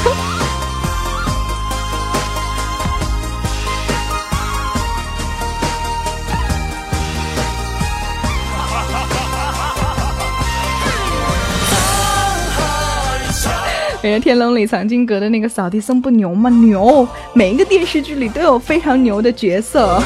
[14.03, 16.51] 每人天龙里藏经阁的那个扫地僧不牛吗？
[16.51, 17.09] 牛！
[17.33, 19.99] 每一个电视剧里都有非常牛的角色。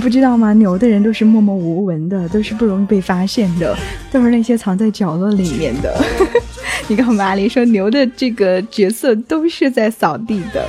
[0.00, 0.52] 不知道吗？
[0.54, 3.76] 牛的人都是默默无闻的，都是不容易被发现的，
[4.10, 5.94] 都是那些藏在角落里面的。
[6.88, 10.66] 你看马里说牛的这个角色都是在扫地的。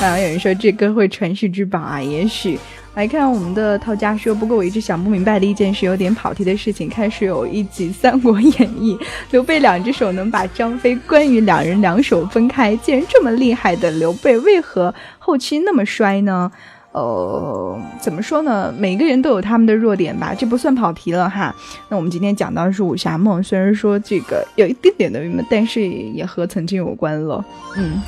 [0.00, 2.58] 然后，有人说这歌会传世之宝啊，也许
[2.94, 4.34] 来看我们的陶家说。
[4.34, 6.86] 不过我一直想不明白的一件事，有点跑题的事情。
[6.86, 8.94] 开始有一集《三国演义》，
[9.30, 16.52] 刘备两只手能把张飞、关羽两人两手分开，既然这么厉害的刘备，为何后期那么衰呢？
[16.96, 18.72] 呃，怎么说呢？
[18.78, 21.54] 每个人都有他们的弱点吧，这不算跑题了哈。
[21.90, 27.44] 那我们今天讲到的是武侠梦，虽然说这个有一点点的郁闷，但是也和曾经有关了。
[27.76, 28.00] 嗯，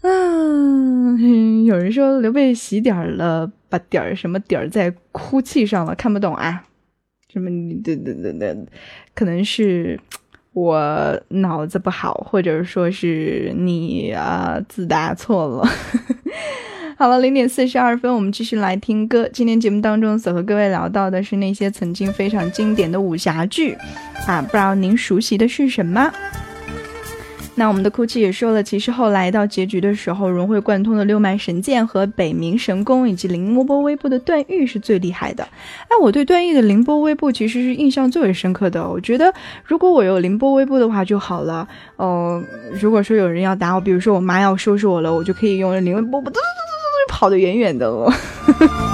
[0.00, 0.10] 啊，
[1.64, 6.64] 有人说刘备洗点儿了，把点儿什么点儿在哭泣上了，看不懂啊？
[7.32, 7.48] 什么？
[7.84, 8.56] 对对对对，
[9.14, 10.00] 可能是
[10.52, 15.68] 我脑子不好，或者说是你啊字打错了。
[17.02, 19.28] 好了，零点四十二分，我们继续来听歌。
[19.32, 23.76] 今天节目当中所和各位聊到的是那些曾经非常经典的武侠剧
[24.28, 26.12] 啊，不知道您熟悉的是什么？
[27.56, 35.42] 那我们的哭泣也说了，其实后来到结局的时候，融会贯通的六脉神剑和北冥神功，以及凌波微步的段誉是最厉害的。
[35.42, 38.88] 哎，我对段誉的凌波微步其实是印象最为深刻的。
[38.88, 39.34] 我觉得
[39.64, 41.66] 如果我有凌波微步的话就好了。
[41.96, 42.40] 哦，
[42.80, 46.30] 如果说有人要打我，比如说我妈要收拾我了，我就可以用凌波步。
[47.08, 48.12] 跑得远远的了。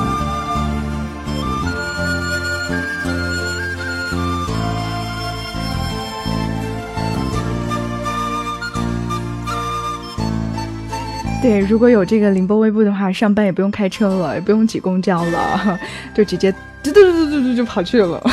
[11.40, 15.78] 对，如果有这个凌波微步的话，上班也不用开车了，也不用挤公交了，
[16.12, 16.50] 就直接
[16.82, 18.20] 嘟嘟嘟嘟嘟就跑去了。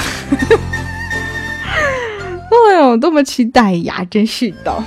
[2.68, 4.04] 哎呦，多么期待呀！
[4.10, 4.84] 真是的。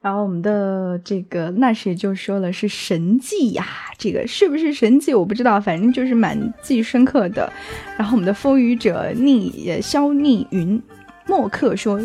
[0.00, 3.66] 然后我们的这个那谁就说了是神迹呀，
[3.98, 7.52] 这个是不是神迹我不知道，反正就是蛮记忆深刻的。
[7.96, 10.80] 然后我们的风雨者逆萧逆云
[11.26, 12.00] 墨客说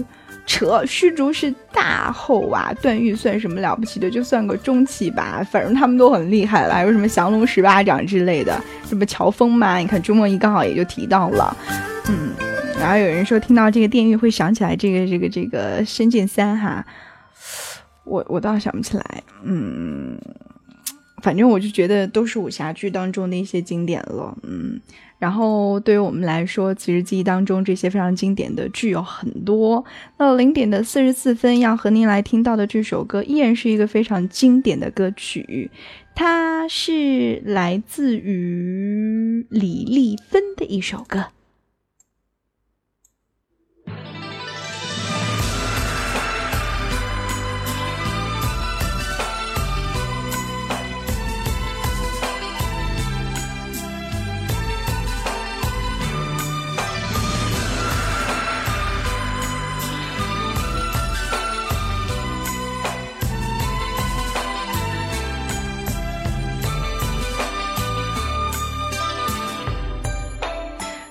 [0.47, 11.55] 扯虚竹是大后啊，段誉算什么了不起的，就算个中期吧，反正他们都很厉害了，还有什么降龙十八掌之类的，什么乔峰嘛，你看朱梦怡刚好也就提到了，
[12.09, 12.31] 嗯，
[12.79, 16.83] 然后有人说听到这个电狱会想起来这个这个这个仙剑三哈。
[18.05, 20.17] 我我倒想不起来，嗯，
[21.21, 24.79] 反正我就觉得都是武侠剧当中的一些经典了，嗯，
[25.19, 29.83] 然后对于我们来说，其实记忆当中这些非常经典的剧有很多。
[30.17, 35.71] 那零点的四十四分要和您来听到的这首歌，依然是一个非常经典的歌曲，
[36.13, 41.27] 它是来自于李丽芬的一首歌。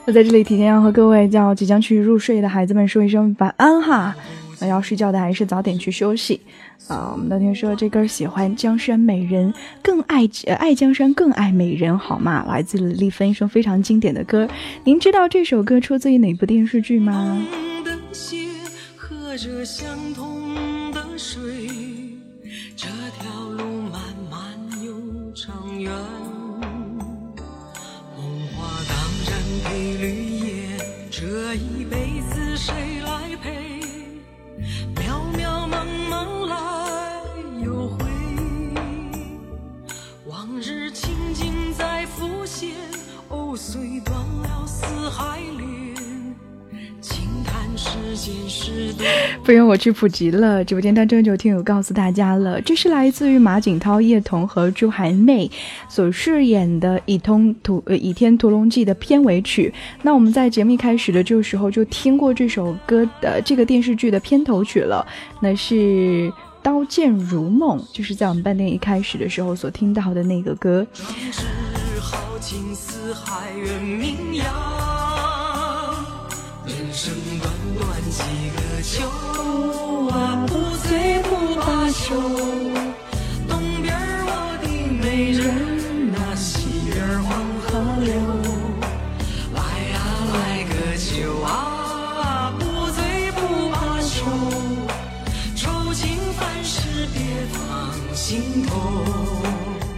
[0.04, 4.12] 那在这里提前要和各位叫即将去入睡的孩子们说一声晚安哈，
[4.60, 6.40] 那要睡觉的还是早点去休息
[6.88, 7.10] 啊。
[7.12, 10.28] 我们那天说这歌喜欢江山美人，更爱
[10.58, 12.44] 爱江山更爱美人，好吗？
[12.48, 14.48] 来自李丽芬一首非常经典的歌，
[14.82, 17.40] 您知道这首歌出自于哪部电视剧吗？
[29.60, 30.78] 配绿叶，
[31.10, 33.80] 这一辈子谁来陪？
[34.94, 37.22] 渺渺茫茫来
[37.64, 38.04] 又回，
[40.26, 42.70] 往日情景在浮现。
[43.28, 45.81] 哦，虽断了丝还连。
[49.44, 55.50] 不用我去普及了，直播间当中就听友告诉大家了，这是来自于马景涛、叶童和朱海妹
[55.88, 59.72] 所饰演的《倚通屠呃倚天屠龙记》的片尾曲。
[60.02, 65.06] 那我们在节目一开始的这个时候就听过这首歌的这个电视剧的片头曲了，
[65.40, 66.32] 那是
[66.62, 70.86] 刀剑如梦》，就是在我们半点一开始的时候所听到的那个歌。
[76.64, 77.12] 人生
[78.12, 78.22] 几
[78.56, 79.08] 个秋
[80.10, 80.52] 啊，不
[80.86, 82.81] 醉不罢休。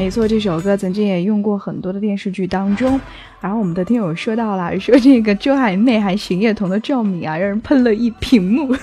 [0.05, 3.01] 没错，这首歌曾经也用过很多的电视剧当中。
[3.41, 8.77] 然后我们的听友说到了，说这个周海媚还行叶童的赵敏啊，让人喷了一屏幕。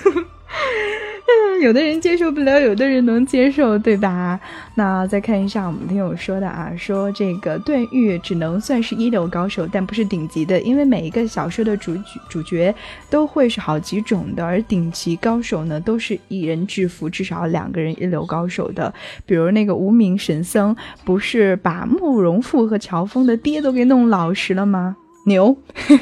[1.62, 4.38] 有的人接受不了，有的人能接受，对吧？
[4.74, 11.96] 那再看一下我们听友说的啊，说这个段誉只能算是一流高手，但不是顶级的，因为每一个小说的主
[12.28, 12.74] 主角
[13.08, 18.92] 都会是好几种的，而顶级高手呢，都是一人制服至少两个人一流高手的。
[19.24, 24.96] 比如那个无名神僧，不是把慕容复和乔峰的爹都给弄老实了吗？
[25.24, 25.56] 牛，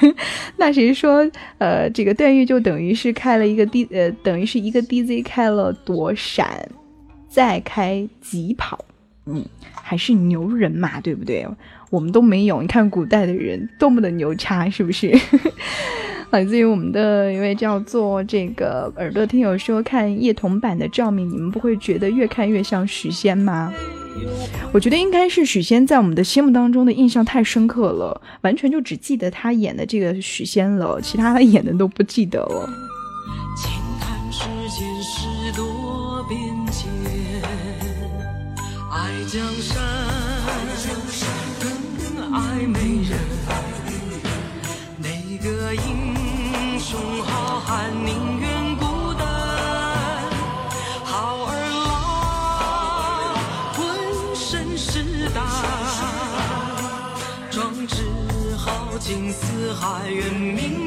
[0.56, 6.68] 那谁说，呃，这个段誉就等于是开了一个 D，呃，等于是一个 DZ 开了躲闪，
[7.28, 8.84] 再开疾跑，
[9.26, 9.44] 嗯，
[9.74, 11.46] 还是牛人嘛，对不对？
[11.90, 15.12] 我们都没有，你看古代的人多么的牛叉，是不是？
[16.30, 23.74] 来自于我们的一位叫做这个耳朵听友说，看叶童版的赵敏，你们不会觉得越看越像许仙吗？
[24.72, 32.68] 我觉得应该是许仙在我们的心目当中的印象太深刻了，完全就只记得他演的这个许仙了，其他他演的都不记得了。
[59.10, 60.79] 情四海远明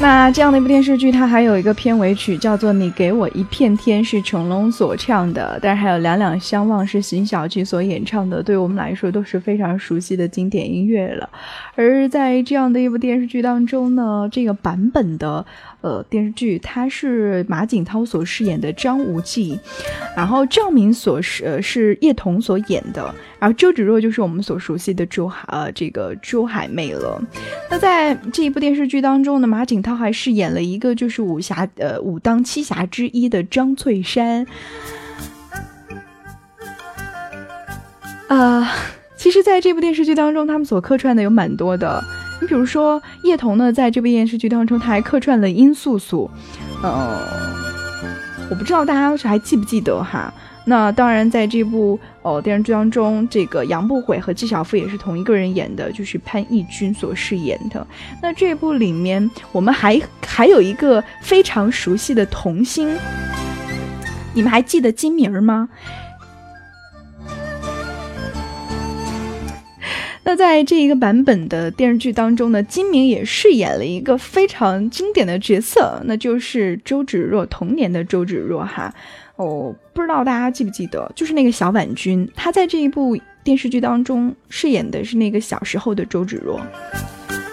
[0.00, 11.28] 那这样的一部电视剧，它还有一个片尾曲叫做《你给我一片天》，是成龙所唱的，但是还有《两两相望》是邢晓琪所演唱的，对我们来说都是非常熟悉的经典音乐了。
[11.74, 15.44] 而在这样的一部电视剧当中呢，这个版本的
[15.80, 19.58] 呃电视剧，他是马景涛所饰演的张无忌，
[20.16, 27.20] 然后赵敏所是呃是叶童所演的，然后周芷若就是我们所熟悉的周海呃这个周海媚了。
[27.70, 34.46] 那在这一部电视剧当中呢，马景涛还饰演了一个就是武侠呃武当七侠之一的张翠山。
[38.28, 38.72] 啊、
[39.16, 42.00] 其实，在这部电视剧当中，他们所客串的有蛮多的。
[42.40, 46.30] 你比如说，叶童呢，在这部电视剧当中，他还客串了殷素素。
[46.82, 47.20] 呃，
[48.48, 50.32] 我不知道大家还记不记得哈。
[50.64, 57.84] 那当然，在这部哦电视剧当中，这个杨不悔和纪晓芙也是同一个人演的，就是潘义军所饰演的。
[58.22, 62.94] 那这部里面，我们还还有一个非常熟悉的童星，
[64.34, 65.68] 你们还记得金明吗？
[70.30, 78.94] 那在这一个版本的电视剧当中呢，金明也饰演了一个非常经典的角色，那就是周芷若童年的周芷若哈。
[79.34, 86.60] 哦，不知道大家记不记得，就是那个小婉君，她在这一部电视剧当中饰演的是那个小时候的周芷若。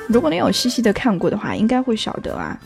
[0.08, 2.60] 如果你有细细的看过的话，应该会晓得啊。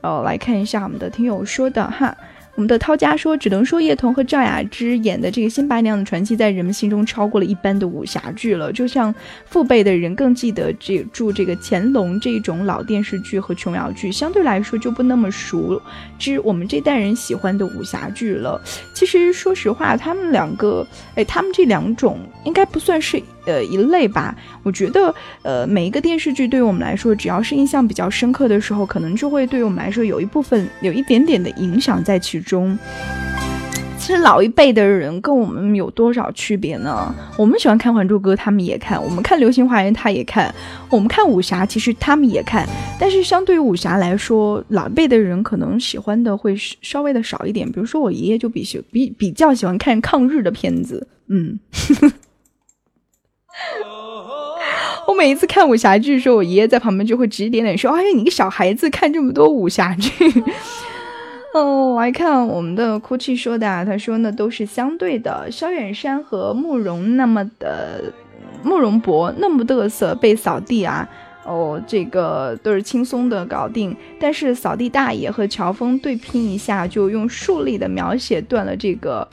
[0.00, 2.16] 呃，来看一下我们的听友说的哈。
[2.58, 8.72] 我们的涛家说，只能说叶童和赵雅芝演的这个《新白娘子传奇》在人们心中超过了一般的武侠剧了。
[8.72, 9.14] 就像
[9.46, 15.80] 父辈的人更记得这住这个乾隆这种老电视剧和琼瑶剧，相对来说就不那么熟
[16.18, 18.60] 知我们这代人喜欢的武侠剧了。
[18.92, 20.84] 其实说实话，他们两个，
[21.14, 23.22] 哎，他们这两种应该不算是。
[23.48, 24.36] 呃，一类吧。
[24.62, 32.78] 我觉得，呃，每一个电视剧对于我们来说，只要是印象比较深刻的时候，可能就会对于我们来说有一部分有一点点的影响在其中。
[33.98, 37.12] 其实老一辈的人跟我们有多少区别呢？
[37.36, 40.50] 我们喜欢看《还珠格格》，他们也看；我们看《流星花园》，他也看；
[40.88, 42.66] 我们看武侠，其实他们也看。
[42.98, 47.70] 但是相对于武侠来说，老一辈的人可能喜欢的会稍微的少一点。
[47.70, 51.58] 比如说我爷爷就比喜比比较喜欢看抗日的片子，嗯。
[55.06, 60.10] 我每一次看武侠剧的时候，我爷爷在旁边就会指指点点说：“哎呀，你个小孩子看这么多武侠剧。
[61.54, 65.50] ”哦，我还看我们的哭泣说的，啊他说呢都是相对的。
[65.50, 68.12] 萧远山和慕容那么的
[68.62, 71.08] 慕容博那么嘚瑟被扫地啊，
[71.44, 73.96] 哦，这个都是轻松的搞定。
[74.20, 79.26] 但是扫地大爷和乔峰对拼一下，就用竖立的描写断了这个。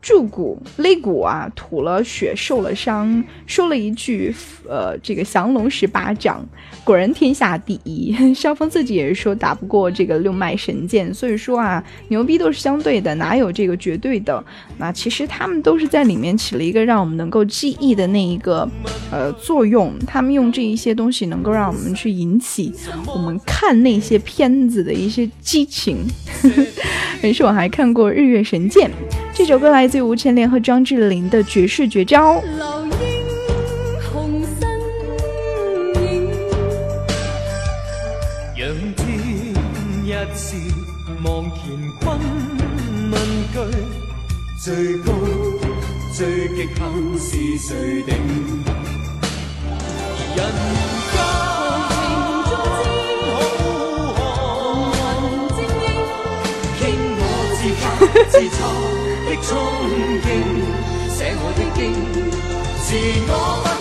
[0.00, 4.32] 柱骨肋骨啊，吐了血，受了伤，说了一句
[4.68, 6.46] ：“呃，这个降龙十八掌，
[6.84, 8.14] 果然天下第一。
[8.32, 14.42] ”萧峰自己也是说打不过这个六脉神剑，所以说啊，牛逼都是相对的，哪有这个绝对的？
[14.78, 18.66] 那其实他们都是在里面起了一个让我们能够记忆的那一个
[19.10, 22.72] 呃作用，他们用这一些东西能够让我们去引起
[23.04, 26.06] 我们看那些片子的一些激情。
[27.20, 28.88] 没事，我还看过《日月神剑》
[29.34, 29.88] 这首歌来。
[29.88, 32.42] 自吴千莲和张智霖的绝世绝招。
[38.56, 39.06] 仰天
[40.04, 40.56] 一视，
[41.24, 41.58] 望乾
[42.00, 42.18] 坤
[43.10, 43.14] 问
[43.52, 43.56] 句，
[44.60, 45.06] 最高
[46.12, 46.76] 最极限
[47.18, 47.28] 是
[47.58, 48.08] 谁定？
[50.36, 50.38] 人
[51.10, 51.14] 间
[54.16, 54.18] 浩
[54.90, 55.00] 瀚
[55.54, 55.86] 精英，
[56.78, 56.80] 倾
[57.16, 57.20] 我
[57.54, 57.80] 自发
[58.28, 58.34] 自
[59.42, 59.48] 创。
[60.22, 60.28] 经，
[61.14, 61.92] 写我的经，
[62.84, 62.88] 自
[63.30, 63.32] 我
[63.64, 63.77] 不。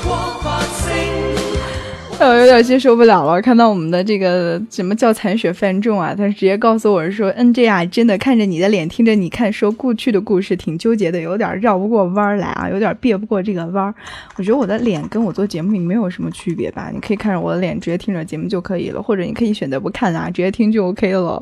[2.19, 6.13] 我有点接受不了了，看到我们的这个什么叫残血泛重啊？
[6.17, 13.93] 他直接告诉我说：“N J 啊，真的看着你的脸，听着你看说过去的故事，挺纠结的，有点绕不过弯来啊，有点别不过这个弯。
[14.35, 16.89] 我觉得我的脸跟我做节目没有什么区别吧？
[16.91, 21.41] 你可以看着我的脸，直接听着节目就可以了，或者你可以选择不看啊，直接听就 OK 了。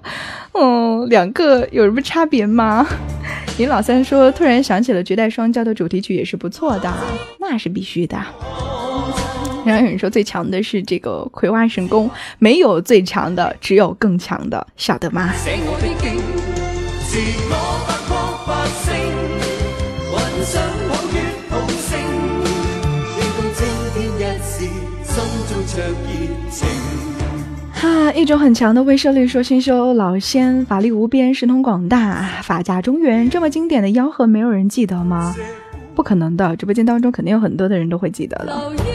[0.53, 2.86] 嗯，两个有什么差别吗？
[3.57, 6.93] 林老三说，突然想起了《绝代双骄》的主题曲也是不错的，
[7.39, 8.17] 那是必须的。”
[9.72, 12.09] 然有人说最强的是这个葵花神功，
[12.39, 15.34] 没有最强的，只有更强的，晓得吗？
[27.82, 35.36] 啊，一种很强的威慑力，说新修老仙，法力无边，神通广大，法驾中原，这么经典的吆喝，没有人记得吗？
[35.93, 38.94] 不可能的，直播间当中肯定有很多的人都会记得的。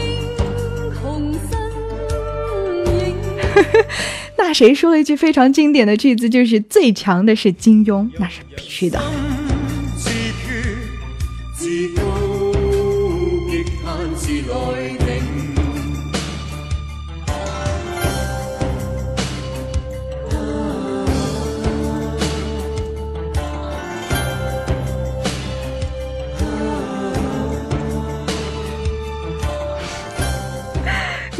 [4.39, 9.01] 那谁说了一句非常经典的句子，就是最强的是金庸，那是必须的。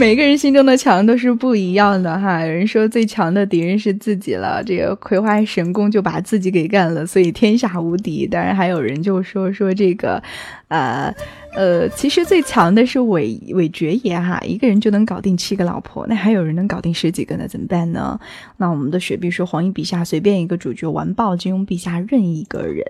[0.01, 2.41] 每个人心中的强都是不一样的哈。
[2.41, 8.27] 有人说最强的敌人是自己了，这个葵花神功就把自己给干了，所以天下无敌。
[8.27, 10.23] 当然还有人就说说这个，
[10.71, 11.15] 呃。
[11.53, 17.49] 呃，其实最强的是韦韦爵爷哈，一个人就能搞定七个老婆，那还有人能搞定十几个呢？
[17.49, 18.21] 怎么办呢？
[18.59, 22.87] 那我们的雪碧说，黄奕笔下随便一个主角完爆金庸笔下任意一个人。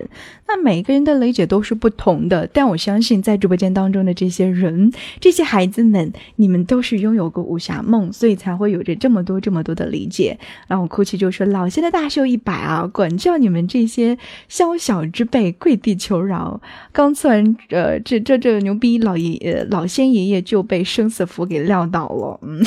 [0.46, 10.38] 那每个人的理解都是不同的，但我相信在直播间当中的这些人，这些孩子们，你们都是拥有过武侠梦，所以才会有着这么多这么多的理解。
[10.68, 14.18] 然后哭泣就说，老仙的大寿一百啊，管教你们这些
[14.50, 16.60] 宵小之辈跪地求饶。
[16.92, 18.60] 刚测完，呃，这这这。
[18.60, 22.62] 牛逼老爷爷老仙爷爷就被生死符给撂倒了，嗯，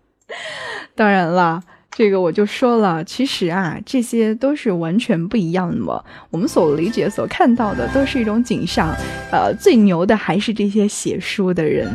[0.94, 1.60] 当然了，
[1.90, 6.04] 这个我就说了，其实啊，这些都是完全不一样的。
[6.30, 8.94] 我们所理解、所看到的都是一种景象，
[9.32, 11.88] 呃，最牛的还是这些写书的人，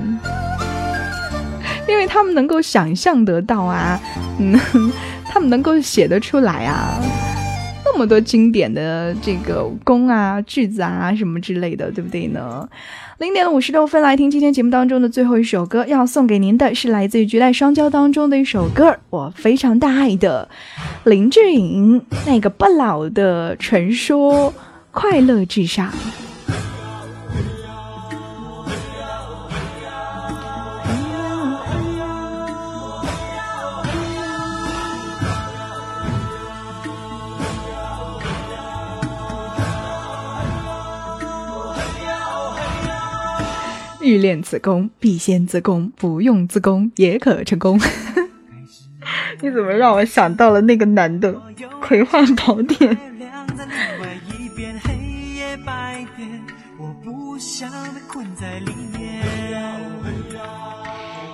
[1.88, 4.00] 因为他们能够想象得到啊，
[4.40, 4.60] 嗯，
[5.26, 7.00] 他们能够写得出来啊。
[7.96, 12.68] 这么多经典的这个宫啊、句子啊什么之类的，对不对呢？
[13.20, 20.50] 零点五十六分，来听今天节目当中的最后一首歌，要送给您的是来自于《绝代双骄》当中的一首歌，我非常大爱的
[21.06, 24.52] 林志颖那个不老的传说，
[24.92, 25.88] 《快乐至上》。
[44.06, 47.80] 欲练此功，必先自宫，不用自宫也可成功。
[49.42, 51.34] 你怎么让我想到了那个男的
[51.82, 52.96] 《葵花宝典》？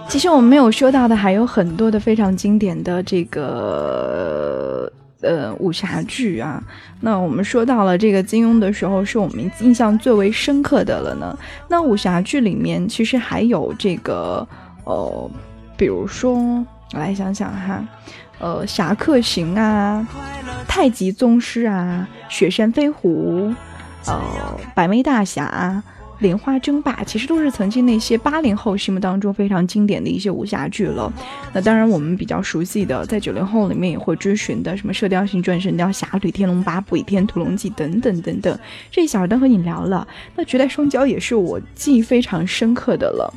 [0.07, 4.40] 其实我们没有说到的还有很多的非常经典的这个。
[5.22, 6.61] 呃，武侠剧啊，
[6.99, 11.38] 那我们说到了这个金庸的时候，是我们印象最为深刻的了呢。
[11.67, 14.47] 那武侠剧里面其实还有这个，
[14.84, 15.32] 呃，
[15.78, 16.36] 比如说，
[16.93, 17.88] 我来想想哈，
[18.39, 20.07] 呃，《侠客行》啊，
[20.67, 23.49] 《太极宗师》啊，《雪山飞狐》，
[24.07, 24.22] 呃，
[24.74, 25.84] 《百媚大侠》。
[26.22, 31.11] 莲花争霸其实都是曾经那些八零后心目当中非常经典的一些武侠剧了。
[31.51, 38.57] 那当然，我们比较熟悉的，在九零后里面也会追寻的，什么《射雕英雄传》《神雕侠侣》《天龙八部》《倚天屠龙记》等等等等。
[38.89, 40.07] 这一小都和你聊了。
[40.36, 43.34] 那《绝代双骄》也是我记忆非常深刻的了。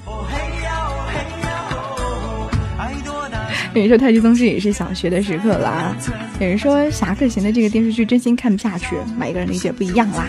[3.74, 5.96] 有人说《太极宗师》也是小学的时刻啦。
[6.38, 10.26] 有人说《侠客行》的这个电视剧真心看不下去，每个人理解不一样啦。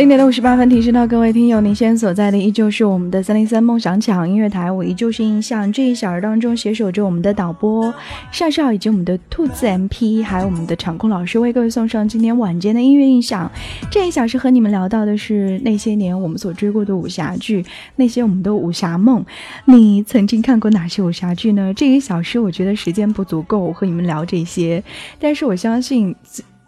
[0.00, 7.92] 零点五十八分，提示到各位听友，您现在所在的依旧是我们的三零三梦想抢音乐台，我依旧是印象这一小时当中携手着我们的导播
[8.32, 13.52] 少少以及我们的兔子 MP，还有我们的场控老师为各位送上今天晚间的音乐印象。
[13.90, 17.62] 这一小时和你们聊到的是那些年我们所追过的武侠剧，
[17.96, 19.22] 那些我们的武侠梦。
[19.66, 21.74] 你曾经看过哪些武侠剧呢？
[21.74, 24.82] 这一小时我觉得时间不足够和你们聊这些，
[25.18, 26.16] 但是我相信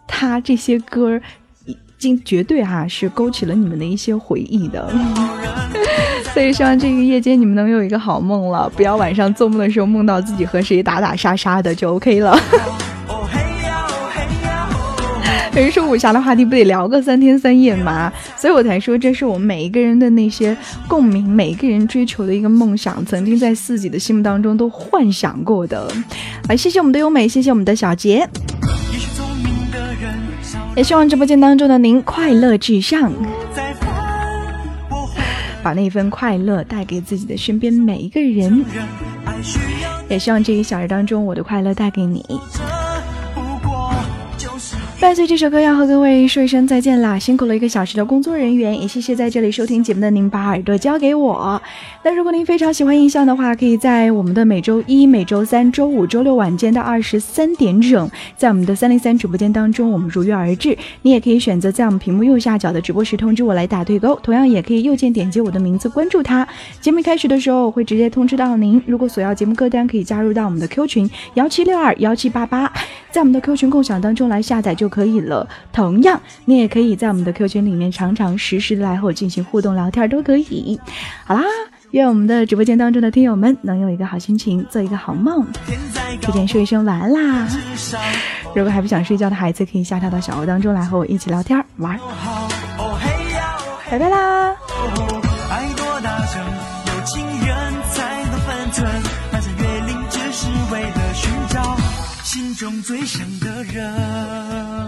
[0.07, 1.19] 他这些歌。
[2.25, 4.91] 绝对哈是勾起了你们的一些回忆的，
[6.33, 12.37] 所以希望这个夜间你们能有一个好梦了，不要晚上做梦的时候梦到自己和谁打打杀杀的就 OK 了。
[15.55, 18.11] 有人说武侠的话题不得聊个三天三夜吗？
[18.35, 25.87] 所以我才说这是我们每一个人的那些共鸣，每一个人追求的一个梦想，曾经在自己的心目当中都幻想过的。
[26.49, 28.27] 来，谢谢我们的优美，谢谢我们的小杰。
[30.75, 33.13] 也希望直播间当中的您快乐至上，
[35.61, 38.65] 把那份快乐带给自己的身边每一个人。
[40.09, 42.25] 也希望这一小时当中，我的快乐带给你。
[45.03, 47.19] 伴随这首歌，要和各位说一声再见啦！
[47.19, 51.61] 辛苦了一个小时的工作人员，也谢谢在这里收听节目的您，把耳朵交给我。
[52.05, 60.77] 那如果您非常喜欢印象的话，可以在我们的每周一、每周三、周五、周六晚间的二十三点整，在我们的三零三直播间当中，我们如约而至。
[61.01, 66.47] 你也可以选择在我们屏幕右下角的直播时通知我来打对勾，同样也可以右键点击我的名字关注他。
[66.79, 68.81] 节目开始的时候，我会直接通知到您。
[68.87, 72.71] 如果索要节目歌单，可以加入到我们的 Q 群幺七六二幺七八八，
[73.11, 74.92] 在我们的 Q 群共享当中来下载就。
[74.93, 75.47] 可以了。
[75.71, 80.79] 同样，你也可以在我们的 Q 群里面常常实时的来和我进行互动聊天，都可以。
[81.25, 81.41] 好啦，
[81.89, 85.47] 愿我们的直播间当中的听友们能有一个好心情，做一个好梦。
[86.21, 87.47] 提前说一声晚安啦！
[88.55, 91.99] 如果还不想睡觉的孩子，可以下跳到小屋当中来和我一起聊天玩。
[93.89, 94.55] 拜拜啦！
[95.49, 96.41] 爱多大声，
[96.87, 97.55] 有情人
[97.91, 98.87] 才能分寸。
[99.31, 101.75] 翻山越岭只是为了寻找
[102.23, 104.82] 心中最想的人。